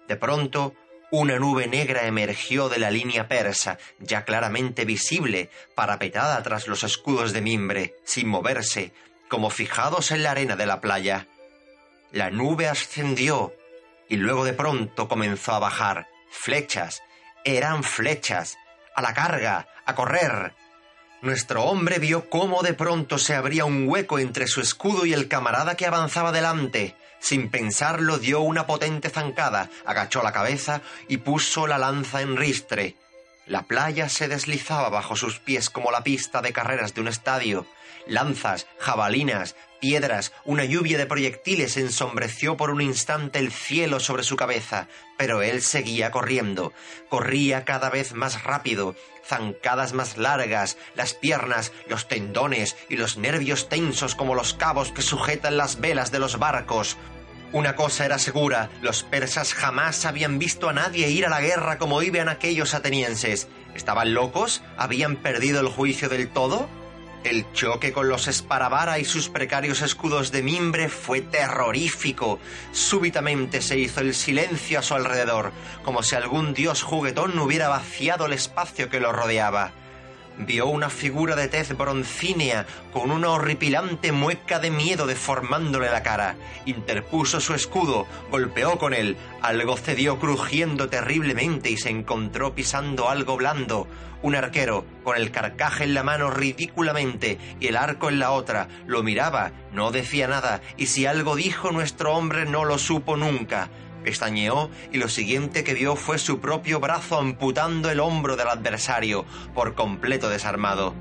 De 0.09 0.17
pronto, 0.17 0.75
una 1.13 1.39
nube 1.39 1.69
negra 1.69 2.09
emergió 2.09 2.69
de 2.69 2.81
la 2.81 2.91
línea 2.91 3.29
persa, 3.29 3.79
ya 4.01 4.25
claramente 4.25 4.85
visible, 4.85 5.51
parapetada 5.77 6.43
tras 6.43 6.67
los 6.67 6.83
escudos 6.83 7.33
de 7.33 7.43
mimbre, 7.43 7.95
sin 8.03 8.27
moverse, 8.27 8.93
como 9.29 9.51
fijados 9.51 10.11
en 10.11 10.25
la 10.25 10.33
arena 10.33 10.57
de 10.57 10.67
la 10.67 10.81
playa. 10.81 11.29
La 12.13 12.31
nube 12.31 12.69
ascendió 12.69 13.55
y 14.09 14.17
luego 14.17 14.45
de 14.45 14.53
pronto 14.53 15.09
comenzó 15.09 15.53
a 15.53 15.59
bajar. 15.59 16.09
Flechas, 16.31 17.03
eran 17.45 17.83
flechas. 17.83 18.57
A 18.95 19.03
la 19.03 19.13
carga, 19.13 19.69
a 19.85 19.95
correr. 19.95 20.55
Nuestro 21.23 21.65
hombre 21.65 21.99
vio 21.99 22.31
cómo 22.31 22.63
de 22.63 22.75
pronto 22.75 23.19
se 23.19 23.35
abría 23.35 23.65
un 23.65 23.89
hueco 23.89 24.19
entre 24.19 24.47
su 24.47 24.61
escudo 24.61 25.07
y 25.07 25.13
el 25.13 25.29
camarada 25.29 25.75
que 25.75 25.87
avanzaba 25.87 26.33
delante. 26.33 26.95
Sin 27.19 27.51
pensarlo 27.51 28.19
dio 28.19 28.41
una 28.41 28.67
potente 28.67 29.11
zancada, 29.11 29.71
agachó 29.85 30.23
la 30.23 30.33
cabeza 30.33 30.83
y 31.09 31.19
puso 31.19 31.67
la 31.67 31.79
lanza 31.79 32.21
en 32.21 32.37
ristre. 32.37 32.97
La 33.47 33.63
playa 33.63 34.09
se 34.09 34.29
deslizaba 34.29 34.89
bajo 34.89 35.17
sus 35.17 35.39
pies 35.39 35.71
como 35.71 35.91
la 35.91 36.03
pista 36.03 36.43
de 36.43 36.53
carreras 36.53 36.95
de 36.95 37.01
un 37.01 37.09
estadio. 37.09 37.67
Lanzas, 38.07 38.67
jabalinas, 38.79 39.57
piedras, 39.81 40.33
una 40.45 40.65
lluvia 40.65 40.99
de 40.99 41.07
proyectiles 41.07 41.77
ensombreció 41.77 42.57
por 42.57 42.71
un 42.71 42.81
instante 42.81 43.39
el 43.39 43.53
cielo 43.53 44.01
sobre 44.01 44.23
su 44.23 44.37
cabeza, 44.37 44.89
pero 45.17 45.43
él 45.43 45.63
seguía 45.63 46.11
corriendo. 46.11 46.73
Corría 47.09 47.65
cada 47.65 47.91
vez 47.91 48.13
más 48.15 48.45
rápido, 48.45 48.95
zancadas 49.25 49.93
más 49.93 50.17
largas, 50.17 50.77
las 50.95 51.15
piernas, 51.15 51.73
los 51.89 52.09
tendones 52.09 52.77
y 52.89 52.97
los 52.97 53.17
nervios 53.17 53.69
tensos 53.69 54.15
como 54.15 54.35
los 54.35 54.55
cabos 54.55 54.93
que 54.93 55.03
sujetan 55.03 55.57
las 55.57 55.81
velas 55.81 56.11
de 56.13 56.19
los 56.19 56.39
barcos. 56.39 56.97
Una 57.53 57.77
cosa 57.77 58.05
era 58.05 58.19
segura, 58.19 58.71
los 58.83 59.03
persas 59.03 59.55
jamás 59.55 60.05
habían 60.05 60.39
visto 60.39 60.69
a 60.69 60.73
nadie 60.73 61.11
ir 61.11 61.27
a 61.27 61.31
la 61.31 61.41
guerra 61.41 61.79
como 61.79 62.03
iban 62.03 62.29
aquellos 62.29 62.75
atenienses. 62.75 63.49
¿Estaban 63.75 64.15
locos? 64.15 64.63
¿Habían 64.77 65.17
perdido 65.17 65.61
el 65.61 65.69
juicio 65.69 66.09
del 66.09 66.29
todo? 66.29 66.69
El 67.27 67.45
choque 67.53 67.93
con 67.93 68.09
los 68.09 68.29
Esparavara 68.29 69.01
y 69.01 69.05
sus 69.05 69.29
precarios 69.29 69.83
escudos 69.83 70.31
de 70.31 70.45
mimbre 70.45 70.89
fue 70.89 71.23
terrorífico. 71.23 72.39
Súbitamente 72.71 73.63
se 73.63 73.77
hizo 73.77 74.01
el 74.01 74.15
silencio 74.15 74.79
a 74.79 74.83
su 74.83 74.95
alrededor, 74.95 75.51
como 75.83 76.05
si 76.05 76.15
algún 76.15 76.55
dios 76.55 76.85
juguetón 76.85 77.37
hubiera 77.41 77.69
vaciado 77.69 78.27
el 78.27 78.33
espacio 78.33 78.89
que 78.91 79.01
lo 79.01 79.13
rodeaba. 79.13 79.73
Vio 80.39 80.67
una 80.67 80.91
figura 80.91 81.35
de 81.35 81.49
tez 81.49 81.75
broncínea 81.77 82.67
con 82.93 83.11
una 83.11 83.31
horripilante 83.31 84.13
mueca 84.13 84.59
de 84.59 84.71
miedo 84.71 85.07
deformándole 85.07 85.91
la 85.91 86.03
cara. 86.03 86.37
Interpuso 86.67 87.41
su 87.41 87.55
escudo, 87.55 88.07
golpeó 88.31 88.77
con 88.77 88.93
él, 88.93 89.17
algo 89.41 89.79
cedió 89.79 90.19
crujiendo 90.19 90.91
terriblemente 90.91 91.71
y 91.71 91.79
se 91.79 91.89
encontró 91.89 92.55
pisando 92.55 93.09
algo 93.09 93.39
blando. 93.39 93.89
Un 94.21 94.35
arquero, 94.35 94.85
con 95.05 95.17
el 95.17 95.31
carcaje 95.31 95.85
en 95.85 95.95
la 95.95 96.03
mano 96.03 96.31
ridículamente 96.31 97.39
y 97.59 97.69
el 97.69 97.77
arco 97.77 98.11
en 98.11 98.19
la 98.19 98.33
otra, 98.33 98.69
lo 98.87 99.03
miraba, 99.03 99.53
no 99.73 99.91
decía 99.91 100.29
nada, 100.29 100.61
y 100.77 100.87
si 100.87 101.07
algo 101.07 101.37
dijo 101.37 101.71
nuestro 101.71 102.15
hombre 102.15 102.45
no 102.45 102.65
lo 102.65 102.77
supo 102.77 103.17
nunca. 103.17 103.71
Pestañeó 104.07 104.71
y 104.93 104.99
lo 104.99 105.09
siguiente 105.09 105.65
que 105.65 105.75
vio 105.75 105.97
fue 105.97 106.19
su 106.19 106.39
propio 106.39 106.79
brazo 106.79 107.19
amputando 107.19 107.91
el 107.91 107.99
hombro 107.99 108.37
del 108.37 108.47
adversario, 108.47 109.25
por 109.53 109.75
completo 109.75 110.29
desarmado. 110.29 110.95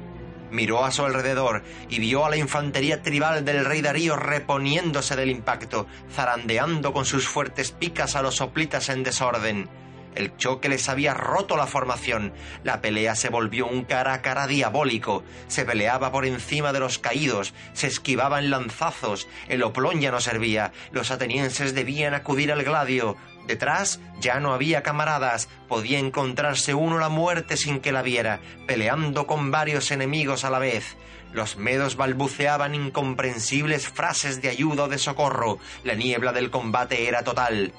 Miró 0.50 0.84
a 0.84 0.90
su 0.90 1.06
alrededor 1.06 1.62
y 1.88 2.00
vio 2.00 2.26
a 2.26 2.32
la 2.32 2.38
infantería 2.38 3.04
tribal 3.04 3.46
del 3.46 3.64
rey 3.64 3.84
Darío 3.84 4.16
reponiéndose 4.16 5.16
del 5.16 5.30
impacto, 5.30 5.86
zarandeando 6.12 6.94
con 6.94 7.06
sus 7.06 7.28
fuertes 7.28 7.72
picas 7.72 8.16
a 8.16 8.24
los 8.24 8.38
soplitas 8.38 8.90
en 8.90 9.04
desorden. 9.04 9.70
El 10.16 10.36
choque 10.38 10.70
les 10.70 10.88
había 10.90 11.14
roto 11.14 11.58
la 11.58 11.68
formación. 11.68 12.34
La 12.64 12.82
pelea 12.82 13.16
se 13.16 13.30
volvió 13.30 13.68
un 13.68 13.84
cara 13.84 14.14
a 14.14 14.22
cara 14.22 14.48
diabólico. 14.48 15.24
Se 15.48 15.66
peleaba 15.66 16.12
por 16.12 16.26
encima 16.26 16.72
de 16.74 16.80
los 16.80 17.00
caídos, 17.00 17.54
se 17.74 17.88
esquivaban 17.88 18.50
lanzazos, 18.50 19.28
el 19.48 19.64
oplón 19.64 20.02
ya 20.02 20.12
no 20.12 20.22
servía, 20.22 20.72
los 20.92 21.12
atenienses 21.12 21.76
debían 21.76 22.14
acudir 22.14 22.52
al 22.52 22.64
gladio. 22.64 23.18
Detrás 23.48 24.00
ya 24.20 24.40
no 24.40 24.54
había 24.54 24.82
camaradas, 24.82 25.50
podía 25.68 26.00
encontrarse 26.00 26.74
uno 26.74 26.98
la 26.98 27.10
muerte 27.10 27.58
sin 27.58 27.80
que 27.80 27.92
la 27.92 28.02
viera, 28.02 28.40
peleando 28.68 29.28
con 29.28 29.52
varios 29.52 29.92
enemigos 29.92 30.44
a 30.46 30.50
la 30.50 30.60
vez. 30.60 30.96
Los 31.32 31.58
medos 31.58 31.98
balbuceaban 31.98 32.74
incomprensibles 32.74 33.90
frases 33.90 34.42
de 34.42 34.50
ayuda 34.50 34.86
o 34.86 34.88
de 34.88 34.98
socorro. 34.98 35.60
La 35.84 35.94
niebla 35.94 36.32
del 36.32 36.50
combate 36.50 37.08
era 37.08 37.24
total. 37.24 37.74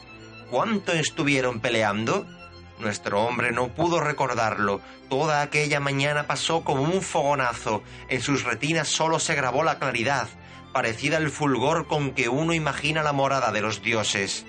¿Cuánto 0.51 0.93
estuvieron 0.93 1.61
peleando? 1.61 2.25
Nuestro 2.79 3.23
hombre 3.23 3.51
no 3.51 3.69
pudo 3.69 4.01
recordarlo. 4.01 4.81
Toda 5.09 5.43
aquella 5.43 5.81
mañana 5.81 6.27
pasó 6.27 6.63
como 6.63 6.83
un 6.83 7.03
fogonazo. 7.03 7.83
En 8.09 8.21
sus 8.21 8.45
retinas 8.45 8.87
solo 8.87 9.19
se 9.19 9.35
grabó 9.35 9.65
la 9.65 9.79
claridad, 9.79 10.29
parecida 10.73 11.17
al 11.17 11.31
fulgor 11.31 11.89
con 11.89 12.13
que 12.13 12.29
uno 12.29 12.53
imagina 12.53 13.03
la 13.03 13.13
morada 13.13 13.51
de 13.51 13.61
los 13.61 13.83
dioses. 13.83 14.47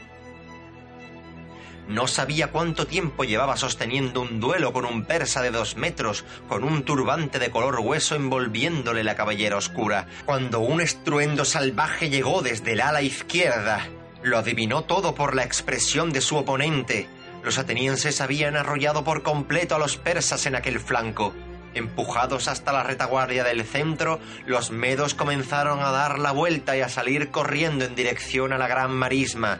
No 1.87 2.05
sabía 2.07 2.51
cuánto 2.51 2.85
tiempo 2.85 3.23
llevaba 3.23 3.55
sosteniendo 3.55 4.21
un 4.21 4.41
duelo 4.41 4.73
con 4.73 4.85
un 4.85 5.05
persa 5.05 5.41
de 5.41 5.51
dos 5.51 5.77
metros, 5.77 6.25
con 6.49 6.65
un 6.65 6.83
turbante 6.83 7.39
de 7.39 7.49
color 7.49 7.79
hueso 7.79 8.15
envolviéndole 8.15 9.05
la 9.05 9.15
cabellera 9.15 9.55
oscura, 9.55 10.05
cuando 10.25 10.59
un 10.59 10.81
estruendo 10.81 11.45
salvaje 11.45 12.09
llegó 12.09 12.41
desde 12.41 12.73
el 12.73 12.81
ala 12.81 13.01
izquierda. 13.01 13.87
Lo 14.23 14.37
adivinó 14.37 14.83
todo 14.83 15.15
por 15.15 15.35
la 15.35 15.43
expresión 15.43 16.11
de 16.11 16.21
su 16.21 16.37
oponente. 16.37 17.07
Los 17.43 17.57
atenienses 17.57 18.19
habían 18.21 18.55
arrollado 18.55 19.03
por 19.03 19.23
completo 19.23 19.75
a 19.75 19.79
los 19.79 19.97
persas 19.97 20.45
en 20.45 20.55
aquel 20.55 20.79
flanco. 20.79 21.33
Empujados 21.73 22.47
hasta 22.47 22.73
la 22.73 22.83
retaguardia 22.83 23.43
del 23.43 23.63
centro, 23.63 24.19
los 24.45 24.71
medos 24.71 25.13
comenzaron 25.13 25.79
a 25.79 25.91
dar 25.91 26.17
la 26.17 26.31
vuelta 26.31 26.75
y 26.75 26.81
a 26.81 26.89
salir 26.89 27.29
corriendo 27.29 27.85
en 27.85 27.95
dirección 27.95 28.51
a 28.51 28.57
la 28.57 28.67
gran 28.67 28.91
marisma. 28.91 29.59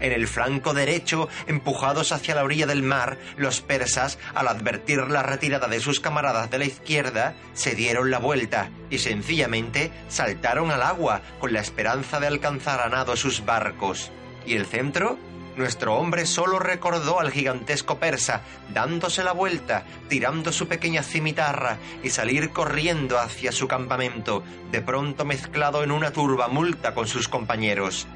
En 0.00 0.12
el 0.12 0.26
flanco 0.26 0.74
derecho, 0.74 1.28
empujados 1.46 2.12
hacia 2.12 2.34
la 2.34 2.44
orilla 2.44 2.66
del 2.66 2.82
mar, 2.82 3.18
los 3.36 3.60
persas, 3.60 4.18
al 4.34 4.48
advertir 4.48 4.98
la 5.08 5.22
retirada 5.22 5.68
de 5.68 5.80
sus 5.80 6.00
camaradas 6.00 6.50
de 6.50 6.58
la 6.58 6.64
izquierda, 6.64 7.34
se 7.54 7.74
dieron 7.74 8.10
la 8.10 8.18
vuelta 8.18 8.70
y 8.90 8.98
sencillamente 8.98 9.92
saltaron 10.08 10.70
al 10.70 10.82
agua 10.82 11.22
con 11.38 11.52
la 11.52 11.60
esperanza 11.60 12.20
de 12.20 12.26
alcanzar 12.26 12.80
a 12.80 12.88
nado 12.88 13.16
sus 13.16 13.44
barcos. 13.44 14.10
¿Y 14.46 14.54
el 14.54 14.66
centro? 14.66 15.18
Nuestro 15.56 15.94
hombre 15.94 16.26
solo 16.26 16.58
recordó 16.58 17.20
al 17.20 17.30
gigantesco 17.30 18.00
persa, 18.00 18.42
dándose 18.72 19.22
la 19.22 19.32
vuelta, 19.32 19.84
tirando 20.08 20.50
su 20.50 20.66
pequeña 20.66 21.04
cimitarra 21.04 21.78
y 22.02 22.10
salir 22.10 22.50
corriendo 22.50 23.20
hacia 23.20 23.52
su 23.52 23.68
campamento, 23.68 24.42
de 24.72 24.82
pronto 24.82 25.24
mezclado 25.24 25.84
en 25.84 25.92
una 25.92 26.12
turba 26.12 26.48
multa 26.48 26.92
con 26.92 27.06
sus 27.06 27.28
compañeros. 27.28 28.08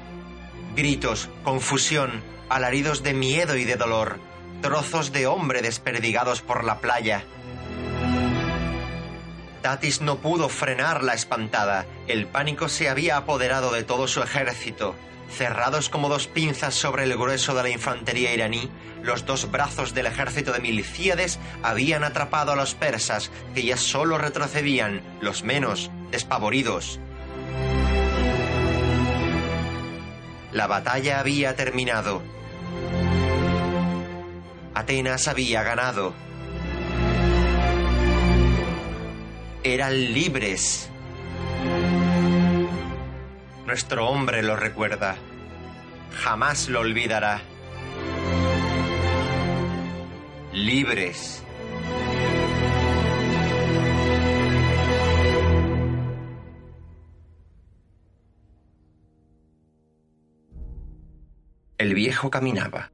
Gritos, 0.75 1.29
confusión, 1.43 2.21
alaridos 2.49 3.03
de 3.03 3.13
miedo 3.13 3.55
y 3.55 3.65
de 3.65 3.75
dolor. 3.75 4.19
trozos 4.61 5.11
de 5.13 5.25
hombre 5.25 5.61
desperdigados 5.61 6.41
por 6.41 6.63
la 6.65 6.79
playa. 6.79 7.23
Tatis 9.61 10.01
no 10.01 10.17
pudo 10.17 10.49
frenar 10.49 11.03
la 11.03 11.13
espantada. 11.13 11.85
El 12.07 12.27
pánico 12.27 12.69
se 12.69 12.89
había 12.89 13.17
apoderado 13.17 13.71
de 13.71 13.83
todo 13.83 14.07
su 14.07 14.21
ejército. 14.21 14.95
Cerrados 15.29 15.89
como 15.89 16.09
dos 16.09 16.27
pinzas 16.27 16.73
sobre 16.73 17.03
el 17.03 17.15
grueso 17.15 17.53
de 17.53 17.63
la 17.63 17.69
infantería 17.69 18.33
iraní, 18.33 18.69
los 19.03 19.25
dos 19.25 19.51
brazos 19.51 19.93
del 19.93 20.07
ejército 20.07 20.51
de 20.51 20.59
Milcíades 20.59 21.39
habían 21.61 22.03
atrapado 22.03 22.51
a 22.51 22.55
los 22.55 22.73
persas, 22.73 23.31
que 23.53 23.63
ya 23.63 23.77
solo 23.77 24.17
retrocedían, 24.17 25.03
los 25.21 25.43
menos, 25.43 25.91
despavoridos. 26.11 26.99
La 30.51 30.67
batalla 30.67 31.19
había 31.19 31.55
terminado. 31.55 32.23
Atenas 34.73 35.27
había 35.27 35.61
ganado. 35.63 36.13
Eran 39.63 40.13
libres. 40.13 40.89
Nuestro 43.67 44.07
hombre 44.07 44.41
lo 44.41 44.55
recuerda. 44.55 45.17
Jamás 46.23 46.69
lo 46.69 46.79
olvidará. 46.79 47.41
Libres. 50.51 51.43
El 61.79 61.93
viejo 61.93 62.29
caminaba. 62.29 62.91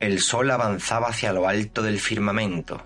El 0.00 0.20
sol 0.20 0.50
avanzaba 0.50 1.08
hacia 1.08 1.34
lo 1.34 1.46
alto 1.46 1.82
del 1.82 2.00
firmamento. 2.00 2.82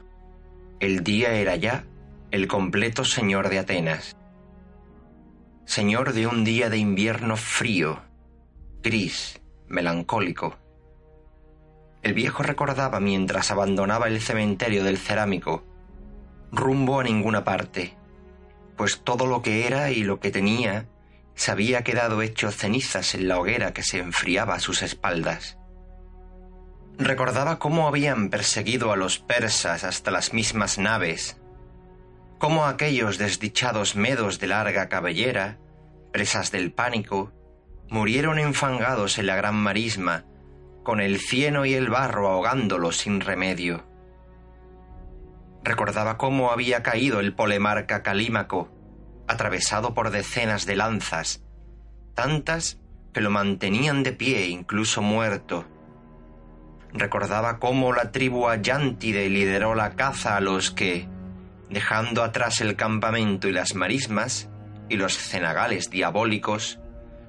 El 0.81 1.05
día 1.05 1.35
era 1.35 1.55
ya 1.55 1.85
el 2.33 2.49
completo 2.49 3.05
señor 3.05 3.49
de 3.49 3.61
Atenas. 3.61 4.17
Señor 5.67 6.15
de 6.15 6.27
un 6.27 6.43
día 6.43 6.69
de 6.69 6.79
invierno 6.79 7.37
frío, 7.37 8.01
gris, 8.83 9.41
melancólico. 9.69 10.59
El 12.03 12.13
viejo 12.15 12.43
recordaba 12.43 12.99
mientras 12.99 13.53
abandonaba 13.53 14.09
el 14.09 14.21
cementerio 14.21 14.83
del 14.83 14.99
cerámico, 14.99 15.63
rumbo 16.51 16.99
a 16.99 17.05
ninguna 17.05 17.45
parte, 17.45 17.97
pues 18.77 19.03
todo 19.05 19.27
lo 19.27 19.43
que 19.43 19.69
era 19.69 19.93
y 19.93 20.03
lo 20.03 20.19
que 20.19 20.33
tenía 20.33 20.89
se 21.35 21.51
había 21.51 21.83
quedado 21.83 22.23
hecho 22.23 22.51
cenizas 22.51 23.15
en 23.15 23.29
la 23.29 23.39
hoguera 23.39 23.73
que 23.73 23.83
se 23.83 23.99
enfriaba 23.99 24.55
a 24.55 24.61
sus 24.61 24.83
espaldas. 24.83 25.59
Recordaba 26.99 27.59
cómo 27.59 27.89
habían 27.89 28.29
perseguido 28.29 28.93
a 28.93 28.97
los 28.97 29.19
persas 29.19 29.85
hasta 29.85 30.11
las 30.11 30.35
mismas 30.35 30.79
naves, 30.79 31.41
cómo 32.39 32.67
aquellos 32.67 33.19
desdichados 33.19 33.97
medos 33.97 34.39
de 34.39 34.49
larga 34.49 34.89
cabellera, 34.89 35.59
presas 36.13 36.51
del 36.51 36.73
pánico, 36.73 37.33
murieron 37.89 38.39
enfangados 38.39 39.19
en 39.19 39.27
la 39.27 39.37
gran 39.37 39.55
marisma, 39.55 40.25
con 40.83 41.01
el 41.01 41.19
cieno 41.21 41.65
y 41.65 41.75
el 41.75 41.89
barro 41.89 42.29
ahogándolos 42.29 42.99
sin 42.99 43.21
remedio. 43.21 43.87
Recordaba 45.63 46.17
cómo 46.17 46.51
había 46.51 46.83
caído 46.83 47.21
el 47.21 47.35
polemarca 47.35 48.03
Calímaco, 48.03 48.71
atravesado 49.31 49.95
por 49.95 50.11
decenas 50.11 50.67
de 50.67 50.75
lanzas, 50.75 51.43
tantas 52.15 52.79
que 53.15 53.21
lo 53.21 53.31
mantenían 53.31 54.03
de 54.03 54.13
pie 54.13 54.49
incluso 54.49 55.03
muerto. 55.03 55.65
Recordaba 56.93 57.61
cómo 57.61 57.93
la 57.93 58.11
tribu 58.11 58.49
Ayántide 58.49 59.29
lideró 59.29 59.77
la 59.77 59.95
caza 59.95 60.37
a 60.37 60.41
los 60.41 60.73
que, 60.73 61.09
dejando 61.69 62.25
atrás 62.25 62.61
el 62.61 62.75
campamento 62.75 63.47
y 63.47 63.53
las 63.53 63.77
marismas 63.77 64.49
y 64.89 64.97
los 64.97 65.17
cenagales 65.17 65.91
diabólicos, 65.91 66.81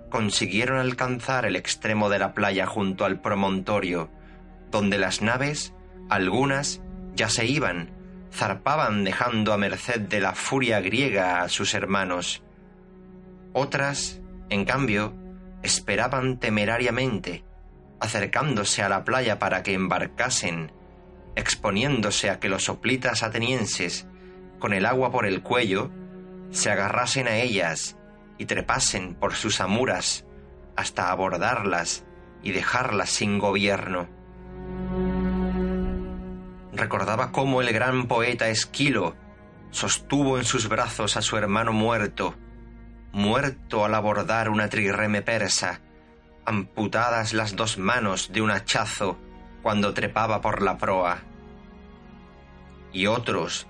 consiguieron 0.09 0.79
alcanzar 0.79 1.45
el 1.45 1.55
extremo 1.55 2.09
de 2.09 2.17
la 2.17 2.33
playa 2.33 2.65
junto 2.65 3.05
al 3.05 3.21
promontorio, 3.21 4.09
donde 4.71 4.97
las 4.97 5.21
naves, 5.21 5.75
algunas, 6.09 6.81
ya 7.13 7.29
se 7.29 7.45
iban, 7.45 8.00
zarpaban 8.31 9.03
dejando 9.03 9.53
a 9.53 9.57
merced 9.57 10.01
de 10.01 10.21
la 10.21 10.33
furia 10.33 10.79
griega 10.79 11.41
a 11.41 11.49
sus 11.49 11.73
hermanos. 11.73 12.43
Otras, 13.53 14.21
en 14.49 14.65
cambio, 14.65 15.13
esperaban 15.63 16.39
temerariamente, 16.39 17.43
acercándose 17.99 18.81
a 18.81 18.89
la 18.89 19.03
playa 19.03 19.37
para 19.37 19.63
que 19.63 19.73
embarcasen, 19.73 20.71
exponiéndose 21.35 22.29
a 22.29 22.39
que 22.39 22.49
los 22.49 22.65
soplitas 22.65 23.23
atenienses, 23.23 24.07
con 24.59 24.73
el 24.73 24.85
agua 24.85 25.11
por 25.11 25.25
el 25.25 25.41
cuello, 25.41 25.91
se 26.51 26.71
agarrasen 26.71 27.27
a 27.27 27.37
ellas 27.37 27.97
y 28.37 28.45
trepasen 28.45 29.15
por 29.15 29.35
sus 29.35 29.61
amuras 29.61 30.25
hasta 30.75 31.11
abordarlas 31.11 32.05
y 32.43 32.51
dejarlas 32.51 33.09
sin 33.09 33.37
gobierno 33.39 34.20
recordaba 36.73 37.31
cómo 37.31 37.61
el 37.61 37.71
gran 37.73 38.07
poeta 38.07 38.49
Esquilo 38.49 39.15
sostuvo 39.71 40.37
en 40.37 40.43
sus 40.43 40.67
brazos 40.67 41.17
a 41.17 41.21
su 41.21 41.37
hermano 41.37 41.73
muerto, 41.73 42.35
muerto 43.11 43.85
al 43.85 43.95
abordar 43.95 44.49
una 44.49 44.69
trireme 44.69 45.21
persa, 45.21 45.81
amputadas 46.45 47.33
las 47.33 47.55
dos 47.55 47.77
manos 47.77 48.31
de 48.31 48.41
un 48.41 48.51
hachazo 48.51 49.17
cuando 49.61 49.93
trepaba 49.93 50.41
por 50.41 50.61
la 50.61 50.77
proa. 50.77 51.21
Y 52.93 53.07
otros, 53.07 53.67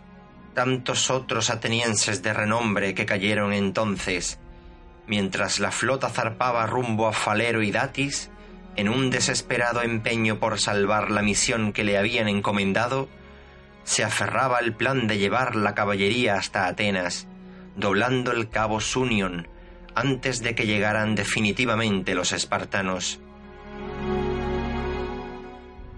tantos 0.53 1.11
otros 1.11 1.49
atenienses 1.49 2.23
de 2.23 2.33
renombre 2.33 2.93
que 2.95 3.05
cayeron 3.05 3.53
entonces, 3.53 4.39
mientras 5.07 5.59
la 5.59 5.71
flota 5.71 6.09
zarpaba 6.09 6.65
rumbo 6.65 7.07
a 7.07 7.13
Falero 7.13 7.61
y 7.61 7.71
Datis, 7.71 8.30
en 8.75 8.89
un 8.89 9.09
desesperado 9.09 9.81
empeño 9.81 10.39
por 10.39 10.59
salvar 10.59 11.11
la 11.11 11.21
misión 11.21 11.73
que 11.73 11.83
le 11.83 11.97
habían 11.97 12.27
encomendado, 12.27 13.09
se 13.83 14.03
aferraba 14.03 14.57
al 14.57 14.73
plan 14.73 15.07
de 15.07 15.17
llevar 15.17 15.55
la 15.55 15.75
caballería 15.75 16.35
hasta 16.35 16.67
Atenas, 16.67 17.27
doblando 17.75 18.31
el 18.31 18.49
cabo 18.49 18.79
Sunion 18.79 19.47
antes 19.95 20.41
de 20.41 20.55
que 20.55 20.65
llegaran 20.65 21.15
definitivamente 21.15 22.15
los 22.15 22.31
espartanos. 22.31 23.19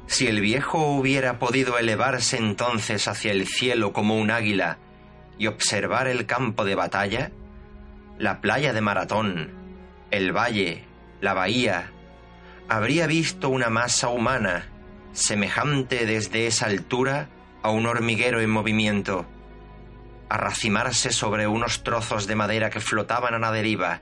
Si 0.07 0.27
el 0.27 0.41
viejo 0.41 0.95
hubiera 0.95 1.39
podido 1.39 1.77
elevarse 1.77 2.37
entonces 2.37 3.07
hacia 3.07 3.31
el 3.31 3.47
cielo 3.47 3.93
como 3.93 4.17
un 4.17 4.31
águila 4.31 4.77
y 5.37 5.47
observar 5.47 6.07
el 6.07 6.25
campo 6.25 6.65
de 6.65 6.75
batalla, 6.75 7.31
la 8.19 8.41
playa 8.41 8.73
de 8.73 8.81
Maratón, 8.81 9.51
el 10.11 10.31
valle, 10.31 10.83
la 11.19 11.33
bahía, 11.33 11.92
habría 12.73 13.05
visto 13.05 13.49
una 13.49 13.69
masa 13.69 14.09
humana 14.09 14.65
semejante 15.11 16.07
desde 16.07 16.47
esa 16.47 16.65
altura 16.65 17.29
a 17.61 17.69
un 17.69 17.85
hormiguero 17.85 18.41
en 18.41 18.49
movimiento, 18.49 19.27
arracimarse 20.27 21.11
sobre 21.11 21.45
unos 21.45 21.83
trozos 21.83 22.25
de 22.25 22.35
madera 22.35 22.71
que 22.71 22.79
flotaban 22.79 23.35
a 23.35 23.37
la 23.37 23.51
deriva, 23.51 24.01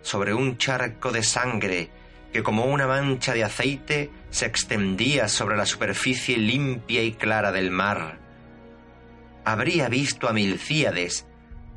sobre 0.00 0.32
un 0.32 0.56
charco 0.56 1.12
de 1.12 1.22
sangre 1.22 1.90
que 2.32 2.42
como 2.42 2.64
una 2.64 2.86
mancha 2.86 3.34
de 3.34 3.44
aceite 3.44 4.10
se 4.30 4.46
extendía 4.46 5.28
sobre 5.28 5.58
la 5.58 5.66
superficie 5.66 6.38
limpia 6.38 7.02
y 7.02 7.12
clara 7.12 7.52
del 7.52 7.70
mar. 7.70 8.18
Habría 9.44 9.90
visto 9.90 10.30
a 10.30 10.32
Milcíades, 10.32 11.26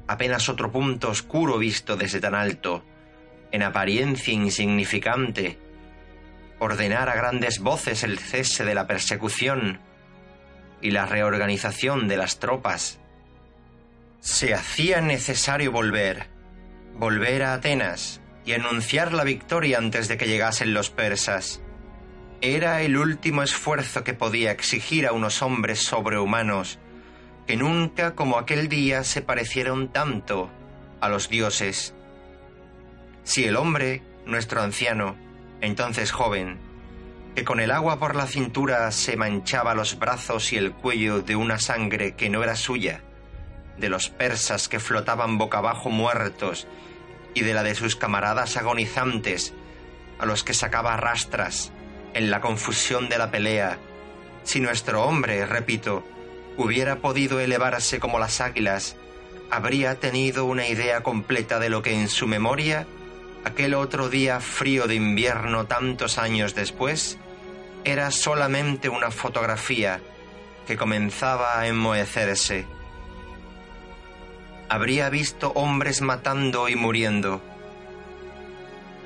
apenas 0.07 0.47
otro 0.47 0.71
punto 0.71 1.09
oscuro 1.09 1.57
visto 1.57 1.97
desde 1.97 2.21
tan 2.21 2.35
alto, 2.35 2.85
en 3.51 3.63
apariencia 3.63 4.33
insignificante, 4.33 5.59
ordenar 6.61 7.09
a 7.09 7.15
grandes 7.15 7.57
voces 7.59 8.03
el 8.03 8.19
cese 8.19 8.63
de 8.63 8.75
la 8.75 8.85
persecución 8.85 9.79
y 10.79 10.91
la 10.91 11.07
reorganización 11.07 12.07
de 12.07 12.17
las 12.17 12.37
tropas. 12.37 12.99
Se 14.19 14.53
hacía 14.53 15.01
necesario 15.01 15.71
volver, 15.71 16.27
volver 16.93 17.41
a 17.41 17.55
Atenas 17.55 18.21
y 18.45 18.53
anunciar 18.53 19.11
la 19.11 19.23
victoria 19.23 19.79
antes 19.79 20.07
de 20.07 20.17
que 20.17 20.27
llegasen 20.27 20.75
los 20.75 20.91
persas. 20.91 21.63
Era 22.41 22.83
el 22.83 22.95
último 22.95 23.41
esfuerzo 23.41 24.03
que 24.03 24.13
podía 24.13 24.51
exigir 24.51 25.07
a 25.07 25.13
unos 25.13 25.41
hombres 25.41 25.79
sobrehumanos 25.79 26.77
que 27.47 27.57
nunca 27.57 28.13
como 28.13 28.37
aquel 28.37 28.69
día 28.69 29.03
se 29.03 29.23
parecieron 29.23 29.91
tanto 29.91 30.51
a 30.99 31.09
los 31.09 31.27
dioses. 31.27 31.95
Si 33.23 33.45
el 33.45 33.55
hombre, 33.55 34.03
nuestro 34.27 34.61
anciano, 34.61 35.15
entonces 35.61 36.11
joven, 36.11 36.59
que 37.35 37.43
con 37.45 37.59
el 37.59 37.71
agua 37.71 37.97
por 37.99 38.15
la 38.15 38.27
cintura 38.27 38.91
se 38.91 39.15
manchaba 39.15 39.73
los 39.73 39.97
brazos 39.97 40.51
y 40.51 40.57
el 40.57 40.73
cuello 40.73 41.21
de 41.21 41.35
una 41.35 41.59
sangre 41.59 42.15
que 42.15 42.29
no 42.29 42.43
era 42.43 42.55
suya, 42.55 43.01
de 43.77 43.89
los 43.89 44.09
persas 44.09 44.67
que 44.67 44.79
flotaban 44.79 45.37
boca 45.37 45.59
abajo 45.59 45.89
muertos 45.89 46.67
y 47.33 47.41
de 47.41 47.53
la 47.53 47.63
de 47.63 47.75
sus 47.75 47.95
camaradas 47.95 48.57
agonizantes, 48.57 49.53
a 50.19 50.25
los 50.25 50.43
que 50.43 50.53
sacaba 50.53 50.97
rastras 50.97 51.71
en 52.13 52.29
la 52.29 52.41
confusión 52.41 53.09
de 53.09 53.17
la 53.17 53.31
pelea, 53.31 53.77
Si 54.43 54.59
nuestro 54.59 55.03
hombre, 55.03 55.45
repito, 55.45 56.03
hubiera 56.57 56.97
podido 56.97 57.39
elevarse 57.39 57.99
como 57.99 58.17
las 58.17 58.41
águilas, 58.41 58.95
habría 59.51 59.99
tenido 59.99 60.45
una 60.45 60.67
idea 60.67 61.03
completa 61.03 61.59
de 61.59 61.69
lo 61.69 61.83
que 61.83 61.93
en 61.93 62.09
su 62.09 62.27
memoria, 62.27 62.87
aquel 63.43 63.73
otro 63.73 64.09
día 64.09 64.39
frío 64.39 64.87
de 64.87 64.95
invierno 64.95 65.65
tantos 65.65 66.17
años 66.17 66.55
después, 66.55 67.17
era 67.83 68.11
solamente 68.11 68.89
una 68.89 69.11
fotografía 69.11 70.01
que 70.67 70.77
comenzaba 70.77 71.59
a 71.59 71.67
enmohecerse. 71.67 72.65
Habría 74.69 75.09
visto 75.09 75.51
hombres 75.55 76.01
matando 76.01 76.69
y 76.69 76.75
muriendo. 76.75 77.41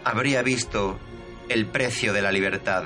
Habría 0.04 0.42
visto 0.44 1.00
el 1.50 1.66
precio 1.66 2.14
de 2.14 2.22
la 2.22 2.32
libertad. 2.32 2.84